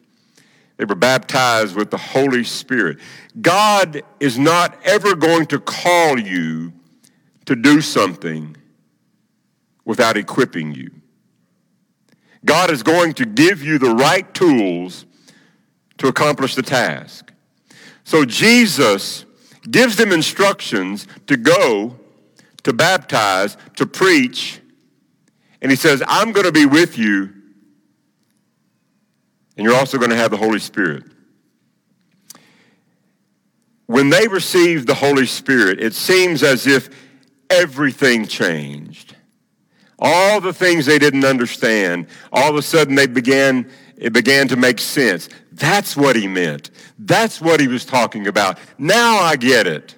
They 0.78 0.86
were 0.86 0.96
baptized 0.96 1.76
with 1.76 1.92
the 1.92 1.98
Holy 1.98 2.44
Spirit. 2.44 3.00
God 3.42 4.02
is 4.20 4.40
not 4.40 4.78
ever 4.86 5.16
going 5.16 5.46
to 5.48 5.60
call 5.60 6.20
you 6.20 6.74
to 7.46 7.56
do 7.56 7.82
something 7.82 8.56
without 9.84 10.16
equipping 10.16 10.74
you. 10.74 10.92
God 12.46 12.72
is 12.72 12.84
going 12.84 13.14
to 13.16 13.26
give 13.26 13.62
you 13.62 13.78
the 13.78 13.94
right 13.94 14.32
tools 14.34 15.06
to 15.98 16.08
accomplish 16.08 16.56
the 16.56 16.62
task. 16.62 17.34
So 18.04 18.26
Jesus 18.26 19.26
gives 19.70 19.98
them 19.98 20.12
instructions 20.12 21.08
to 21.28 21.38
go, 21.38 21.96
to 22.64 22.74
baptize, 22.74 23.58
to 23.76 23.86
preach, 23.86 24.62
and 25.62 25.72
he 25.72 25.76
says, 25.76 26.02
I'm 26.08 26.32
going 26.32 26.46
to 26.46 26.52
be 26.52 26.66
with 26.66 26.98
you, 26.98 27.34
and 29.58 29.66
you're 29.66 29.76
also 29.76 29.98
going 29.98 30.12
to 30.12 30.16
have 30.16 30.32
the 30.32 30.38
Holy 30.38 30.60
Spirit. 30.60 31.04
When 33.88 34.10
they 34.10 34.28
received 34.28 34.88
the 34.88 34.94
Holy 34.94 35.26
Spirit, 35.26 35.82
it 35.82 35.94
seems 35.94 36.44
as 36.44 36.66
if 36.66 36.90
everything 37.50 38.26
changed. 38.26 39.16
All 40.00 40.40
the 40.40 40.54
things 40.54 40.86
they 40.86 40.98
didn't 40.98 41.26
understand, 41.26 42.08
all 42.32 42.50
of 42.50 42.56
a 42.56 42.62
sudden 42.62 42.96
they 42.96 43.06
began, 43.06 43.70
it 43.98 44.14
began 44.14 44.48
to 44.48 44.56
make 44.56 44.80
sense. 44.80 45.28
That's 45.52 45.98
what 45.98 46.16
he 46.16 46.28
meant. 46.28 46.72
That's 46.98 47.42
what 47.42 47.60
he 47.60 47.68
was 47.68 47.84
talking 47.84 48.28
about. 48.28 48.58
Now 48.78 49.18
I 49.18 49.36
get 49.36 49.68
it. 49.68 49.96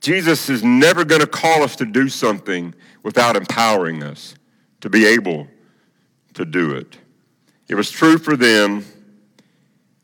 Jesus 0.00 0.48
is 0.48 0.62
never 0.62 1.04
going 1.04 1.20
to 1.20 1.26
call 1.26 1.62
us 1.62 1.76
to 1.76 1.86
do 1.86 2.08
something 2.08 2.74
without 3.02 3.36
empowering 3.36 4.02
us 4.02 4.34
to 4.80 4.90
be 4.90 5.06
able 5.06 5.46
to 6.34 6.44
do 6.44 6.72
it. 6.72 6.98
It 7.68 7.74
was 7.74 7.90
true 7.90 8.18
for 8.18 8.36
them, 8.36 8.84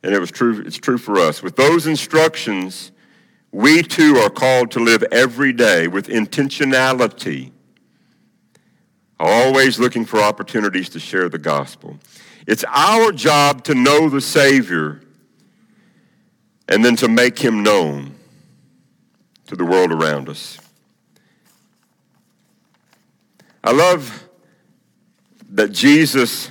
And 0.02 0.14
it 0.14 0.18
was 0.18 0.30
true, 0.30 0.62
it's 0.64 0.78
true 0.78 0.98
for 0.98 1.18
us. 1.18 1.42
With 1.42 1.56
those 1.56 1.86
instructions, 1.86 2.92
we 3.52 3.82
too 3.82 4.16
are 4.16 4.30
called 4.30 4.70
to 4.72 4.80
live 4.80 5.02
every 5.10 5.52
day 5.52 5.88
with 5.88 6.06
intentionality, 6.06 7.50
always 9.18 9.78
looking 9.78 10.04
for 10.04 10.20
opportunities 10.20 10.88
to 10.90 11.00
share 11.00 11.28
the 11.28 11.38
gospel. 11.38 11.98
It's 12.46 12.64
our 12.68 13.12
job 13.12 13.64
to 13.64 13.74
know 13.74 14.08
the 14.08 14.20
Savior 14.20 15.00
and 16.68 16.84
then 16.84 16.96
to 16.96 17.08
make 17.08 17.38
him 17.38 17.62
known 17.62 18.14
to 19.46 19.56
the 19.56 19.64
world 19.64 19.90
around 19.90 20.28
us. 20.28 20.58
I 23.62 23.72
love 23.72 24.28
that 25.50 25.72
Jesus, 25.72 26.50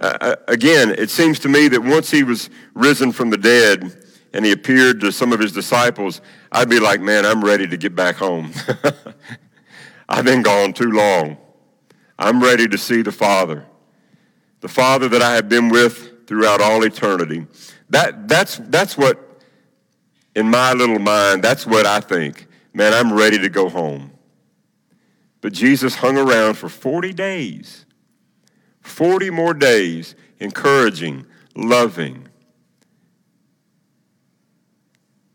uh, 0.00 0.18
uh, 0.20 0.36
again, 0.48 0.90
it 0.90 1.08
seems 1.08 1.38
to 1.40 1.48
me 1.48 1.68
that 1.68 1.82
once 1.82 2.10
he 2.10 2.24
was 2.24 2.50
risen 2.74 3.12
from 3.12 3.30
the 3.30 3.38
dead 3.38 4.03
and 4.34 4.44
he 4.44 4.50
appeared 4.50 5.00
to 5.00 5.12
some 5.12 5.32
of 5.32 5.38
his 5.38 5.52
disciples, 5.52 6.20
I'd 6.50 6.68
be 6.68 6.80
like, 6.80 7.00
man, 7.00 7.24
I'm 7.24 7.42
ready 7.42 7.68
to 7.68 7.76
get 7.76 7.94
back 7.94 8.16
home. 8.16 8.52
I've 10.08 10.24
been 10.24 10.42
gone 10.42 10.72
too 10.72 10.90
long. 10.90 11.38
I'm 12.18 12.42
ready 12.42 12.66
to 12.66 12.76
see 12.76 13.02
the 13.02 13.12
Father, 13.12 13.64
the 14.60 14.68
Father 14.68 15.08
that 15.08 15.22
I 15.22 15.36
have 15.36 15.48
been 15.48 15.68
with 15.68 16.26
throughout 16.26 16.60
all 16.60 16.82
eternity. 16.82 17.46
That, 17.90 18.26
that's, 18.26 18.60
that's 18.64 18.98
what 18.98 19.40
in 20.34 20.50
my 20.50 20.72
little 20.72 20.98
mind, 20.98 21.44
that's 21.44 21.64
what 21.64 21.86
I 21.86 22.00
think. 22.00 22.48
Man, 22.72 22.92
I'm 22.92 23.12
ready 23.12 23.38
to 23.38 23.48
go 23.48 23.68
home. 23.68 24.10
But 25.42 25.52
Jesus 25.52 25.94
hung 25.94 26.18
around 26.18 26.54
for 26.54 26.68
40 26.68 27.12
days, 27.12 27.86
40 28.80 29.30
more 29.30 29.54
days, 29.54 30.16
encouraging, 30.40 31.26
loving, 31.54 32.28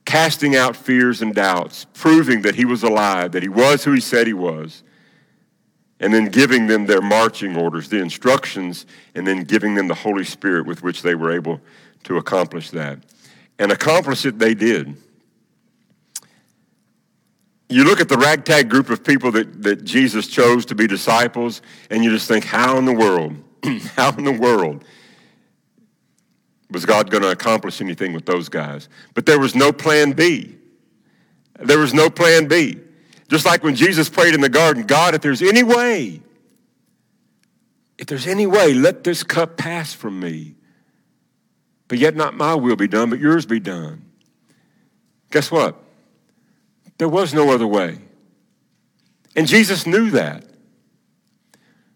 casting 0.10 0.56
out 0.56 0.76
fears 0.76 1.22
and 1.22 1.36
doubts, 1.36 1.86
proving 1.94 2.42
that 2.42 2.56
he 2.56 2.66
was 2.66 2.82
alive, 2.82 3.32
that 3.32 3.44
he 3.44 3.50
was 3.50 3.84
who 3.84 3.92
he 3.92 4.00
said 4.02 4.26
he 4.26 4.34
was, 4.34 4.82
and 6.00 6.12
then 6.12 6.26
giving 6.26 6.66
them 6.66 6.88
their 6.88 7.00
marching 7.00 7.56
orders, 7.56 7.90
the 7.90 8.00
instructions, 8.00 8.88
and 9.14 9.28
then 9.28 9.44
giving 9.44 9.76
them 9.76 9.88
the 9.88 9.94
Holy 9.94 10.24
Spirit 10.24 10.66
with 10.66 10.82
which 10.82 11.04
they 11.04 11.14
were 11.14 11.32
able 11.32 11.62
to 12.06 12.18
accomplish 12.18 12.72
that. 12.72 12.98
And 13.60 13.72
accomplish 13.72 14.26
it 14.26 14.40
they 14.40 14.56
did. 14.56 14.98
You 17.70 17.84
look 17.84 18.02
at 18.02 18.10
the 18.10 18.18
ragtag 18.18 18.68
group 18.68 18.90
of 18.90 19.04
people 19.04 19.32
that, 19.34 19.62
that 19.62 19.84
Jesus 19.84 20.26
chose 20.26 20.66
to 20.66 20.76
be 20.76 20.88
disciples, 20.88 21.62
and 21.92 22.04
you 22.04 22.10
just 22.10 22.28
think, 22.28 22.46
how 22.46 22.80
in 22.80 22.86
the 22.86 22.94
world, 22.94 23.36
how 23.96 24.10
in 24.18 24.24
the 24.24 24.32
world 24.32 24.84
was 26.72 26.86
God 26.86 27.10
going 27.10 27.24
to 27.24 27.32
accomplish 27.32 27.82
anything 27.82 28.14
with 28.14 28.26
those 28.26 28.50
guys? 28.50 28.90
But 29.14 29.26
there 29.26 29.40
was 29.40 29.56
no 29.56 29.72
plan 29.72 30.12
B. 30.12 30.56
There 31.60 31.80
was 31.80 31.94
no 31.94 32.10
plan 32.10 32.48
B. 32.48 32.78
Just 33.28 33.46
like 33.46 33.64
when 33.64 33.76
Jesus 33.76 34.10
prayed 34.10 34.34
in 34.34 34.42
the 34.42 34.50
garden, 34.50 34.84
God, 34.84 35.16
if 35.16 35.22
there's 35.22 35.42
any 35.42 35.64
way, 35.64 36.22
if 37.98 38.08
there's 38.08 38.28
any 38.28 38.46
way, 38.46 38.74
let 38.74 39.04
this 39.04 39.24
cup 39.24 39.58
pass 39.58 39.94
from 39.94 40.20
me. 40.20 40.56
But 41.88 41.98
yet 41.98 42.16
not 42.16 42.36
my 42.36 42.56
will 42.56 42.76
be 42.76 42.88
done, 42.88 43.10
but 43.10 43.20
yours 43.20 43.46
be 43.46 43.60
done. 43.60 44.06
Guess 45.32 45.52
what? 45.52 45.76
There 46.98 47.10
was 47.10 47.34
no 47.34 47.52
other 47.52 47.68
way. 47.68 48.00
And 49.36 49.48
Jesus 49.48 49.86
knew 49.86 50.12
that. 50.12 50.44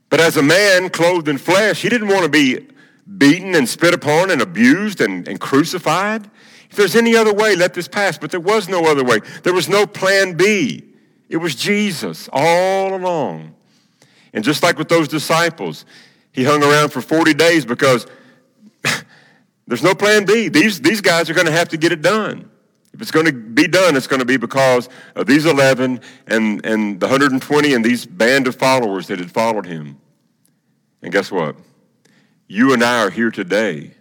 But 0.09 0.19
as 0.19 0.37
a 0.37 0.43
man 0.43 0.89
clothed 0.89 1.27
in 1.27 1.37
flesh, 1.37 1.81
he 1.81 1.89
didn't 1.89 2.07
want 2.07 2.23
to 2.23 2.29
be 2.29 2.67
beaten 3.17 3.55
and 3.55 3.67
spit 3.67 3.93
upon 3.93 4.31
and 4.31 4.41
abused 4.41 5.01
and, 5.01 5.27
and 5.27 5.39
crucified. 5.39 6.29
If 6.69 6.77
there's 6.77 6.95
any 6.95 7.15
other 7.15 7.33
way, 7.33 7.55
let 7.55 7.73
this 7.73 7.87
pass. 7.87 8.17
But 8.17 8.31
there 8.31 8.39
was 8.39 8.67
no 8.67 8.85
other 8.85 9.03
way. 9.03 9.19
There 9.43 9.53
was 9.53 9.69
no 9.69 9.85
plan 9.85 10.33
B. 10.33 10.83
It 11.29 11.37
was 11.37 11.55
Jesus 11.55 12.29
all 12.31 12.95
along. 12.95 13.55
And 14.33 14.43
just 14.43 14.63
like 14.63 14.77
with 14.77 14.89
those 14.89 15.07
disciples, 15.07 15.85
he 16.31 16.43
hung 16.43 16.63
around 16.63 16.89
for 16.89 17.01
40 17.01 17.33
days 17.33 17.65
because 17.65 18.07
there's 19.67 19.83
no 19.83 19.93
plan 19.93 20.25
B. 20.25 20.49
These, 20.49 20.81
these 20.81 21.01
guys 21.01 21.29
are 21.29 21.33
going 21.33 21.45
to 21.45 21.51
have 21.51 21.69
to 21.69 21.77
get 21.77 21.91
it 21.91 22.01
done. 22.01 22.49
If 22.93 23.01
it's 23.01 23.11
going 23.11 23.25
to 23.25 23.33
be 23.33 23.67
done, 23.67 23.95
it's 23.95 24.07
going 24.07 24.19
to 24.19 24.25
be 24.25 24.37
because 24.37 24.87
of 25.15 25.25
these 25.25 25.45
11 25.45 25.99
and, 26.27 26.65
and 26.65 26.99
the 26.99 27.07
120 27.07 27.73
and 27.73 27.83
these 27.83 28.05
band 28.05 28.47
of 28.47 28.55
followers 28.55 29.07
that 29.07 29.19
had 29.19 29.31
followed 29.31 29.65
him. 29.65 29.99
And 31.01 31.11
guess 31.11 31.31
what? 31.31 31.55
You 32.47 32.73
and 32.73 32.83
I 32.83 33.03
are 33.03 33.09
here 33.09 33.31
today 33.31 33.93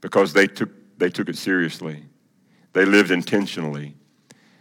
because 0.00 0.32
they 0.32 0.46
took, 0.46 0.70
they 0.98 1.10
took 1.10 1.28
it 1.28 1.36
seriously. 1.36 2.04
They 2.72 2.84
lived 2.84 3.10
intentionally. 3.10 3.94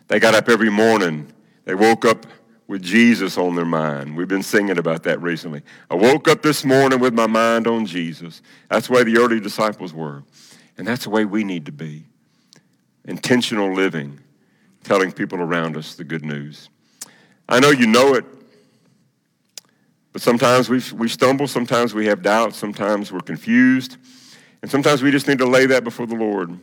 They 0.08 0.20
got 0.20 0.36
up 0.36 0.50
every 0.50 0.70
morning. 0.70 1.32
They 1.66 1.76
woke 1.76 2.06
up 2.06 2.26
with 2.68 2.82
Jesus 2.82 3.38
on 3.38 3.56
their 3.56 3.66
mind. 3.66 4.16
We've 4.16 4.28
been 4.28 4.44
singing 4.44 4.78
about 4.78 5.04
that 5.04 5.22
recently. 5.22 5.64
I 5.90 5.96
woke 5.96 6.28
up 6.28 6.42
this 6.42 6.64
morning 6.64 7.00
with 7.00 7.14
my 7.14 7.28
mind 7.28 7.68
on 7.68 7.86
Jesus. 7.86 8.42
That's 8.70 8.88
the 8.88 8.94
way 8.94 9.04
the 9.04 9.18
early 9.18 9.40
disciples 9.40 9.94
were. 9.94 10.24
And 10.78 10.88
that's 10.88 11.04
the 11.04 11.10
way 11.10 11.26
we 11.26 11.44
need 11.44 11.66
to 11.66 11.72
be. 11.72 12.06
Intentional 13.06 13.74
living, 13.74 14.20
telling 14.84 15.12
people 15.12 15.40
around 15.40 15.78
us 15.78 15.96
the 15.96 16.04
good 16.04 16.24
news. 16.24 16.70
I 17.48 17.60
know 17.60 17.72
you 17.72 17.88
know 17.88 18.14
it, 18.14 18.26
but 20.12 20.22
sometimes 20.22 20.70
we, 20.70 20.82
we 20.96 21.08
stumble, 21.08 21.48
sometimes 21.48 21.94
we 21.94 22.08
have 22.08 22.22
doubts, 22.22 22.58
sometimes 22.58 23.12
we're 23.12 23.20
confused, 23.20 23.98
and 24.62 24.70
sometimes 24.70 25.04
we 25.04 25.12
just 25.12 25.28
need 25.28 25.38
to 25.38 25.46
lay 25.46 25.66
that 25.68 25.84
before 25.84 26.08
the 26.08 26.16
Lord. 26.16 26.58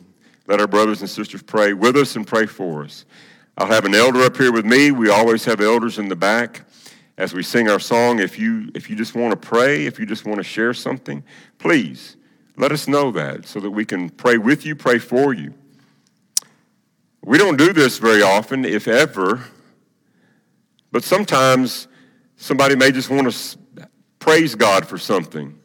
Let 0.46 0.60
our 0.60 0.66
brothers 0.66 1.00
and 1.00 1.10
sisters 1.10 1.42
pray 1.42 1.72
with 1.72 1.96
us 1.96 2.16
and 2.16 2.26
pray 2.26 2.46
for 2.46 2.84
us. 2.84 3.04
I'll 3.58 3.66
have 3.66 3.84
an 3.84 3.94
elder 3.94 4.22
up 4.22 4.36
here 4.36 4.52
with 4.52 4.66
me. 4.66 4.90
We 4.90 5.08
always 5.10 5.44
have 5.46 5.60
elders 5.60 5.98
in 5.98 6.08
the 6.08 6.16
back 6.16 6.62
as 7.16 7.32
we 7.32 7.42
sing 7.42 7.68
our 7.68 7.80
song. 7.80 8.18
If 8.18 8.38
you, 8.38 8.70
if 8.74 8.90
you 8.90 8.96
just 8.96 9.14
want 9.14 9.30
to 9.30 9.36
pray, 9.48 9.86
if 9.86 9.98
you 9.98 10.06
just 10.06 10.26
want 10.26 10.38
to 10.38 10.44
share 10.44 10.74
something, 10.74 11.24
please 11.58 12.16
let 12.56 12.72
us 12.72 12.86
know 12.86 13.10
that 13.12 13.46
so 13.46 13.60
that 13.60 13.70
we 13.70 13.84
can 13.84 14.10
pray 14.10 14.38
with 14.38 14.66
you, 14.66 14.76
pray 14.76 14.98
for 14.98 15.32
you. 15.32 15.54
We 17.22 17.38
don't 17.38 17.56
do 17.56 17.72
this 17.72 17.98
very 17.98 18.22
often, 18.22 18.64
if 18.64 18.86
ever, 18.86 19.42
but 20.92 21.02
sometimes 21.02 21.88
somebody 22.36 22.76
may 22.76 22.92
just 22.92 23.10
want 23.10 23.30
to 23.30 23.88
praise 24.18 24.54
God 24.54 24.86
for 24.86 24.98
something. 24.98 25.58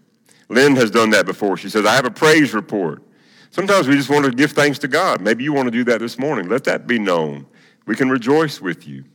Lynn 0.50 0.76
has 0.76 0.92
done 0.92 1.12
that 1.12 1.26
before. 1.26 1.58
She 1.58 1.70
says, 1.70 1.86
I 1.86 1.96
have 1.96 2.06
a 2.06 2.12
praise 2.12 2.54
report. 2.54 3.04
Sometimes 3.52 3.88
we 3.88 3.96
just 3.96 4.10
want 4.10 4.26
to 4.26 4.32
give 4.32 4.52
thanks 4.52 4.80
to 4.80 4.88
God. 4.88 5.22
Maybe 5.22 5.44
you 5.44 5.54
want 5.54 5.68
to 5.68 5.72
do 5.72 5.84
that 5.86 6.00
this 6.00 6.18
morning. 6.18 6.48
Let 6.50 6.64
that 6.66 6.88
be 6.88 7.00
known. 7.00 7.46
We 7.86 7.96
can 7.96 8.10
rejoice 8.10 8.62
with 8.62 8.88
you. 8.88 9.06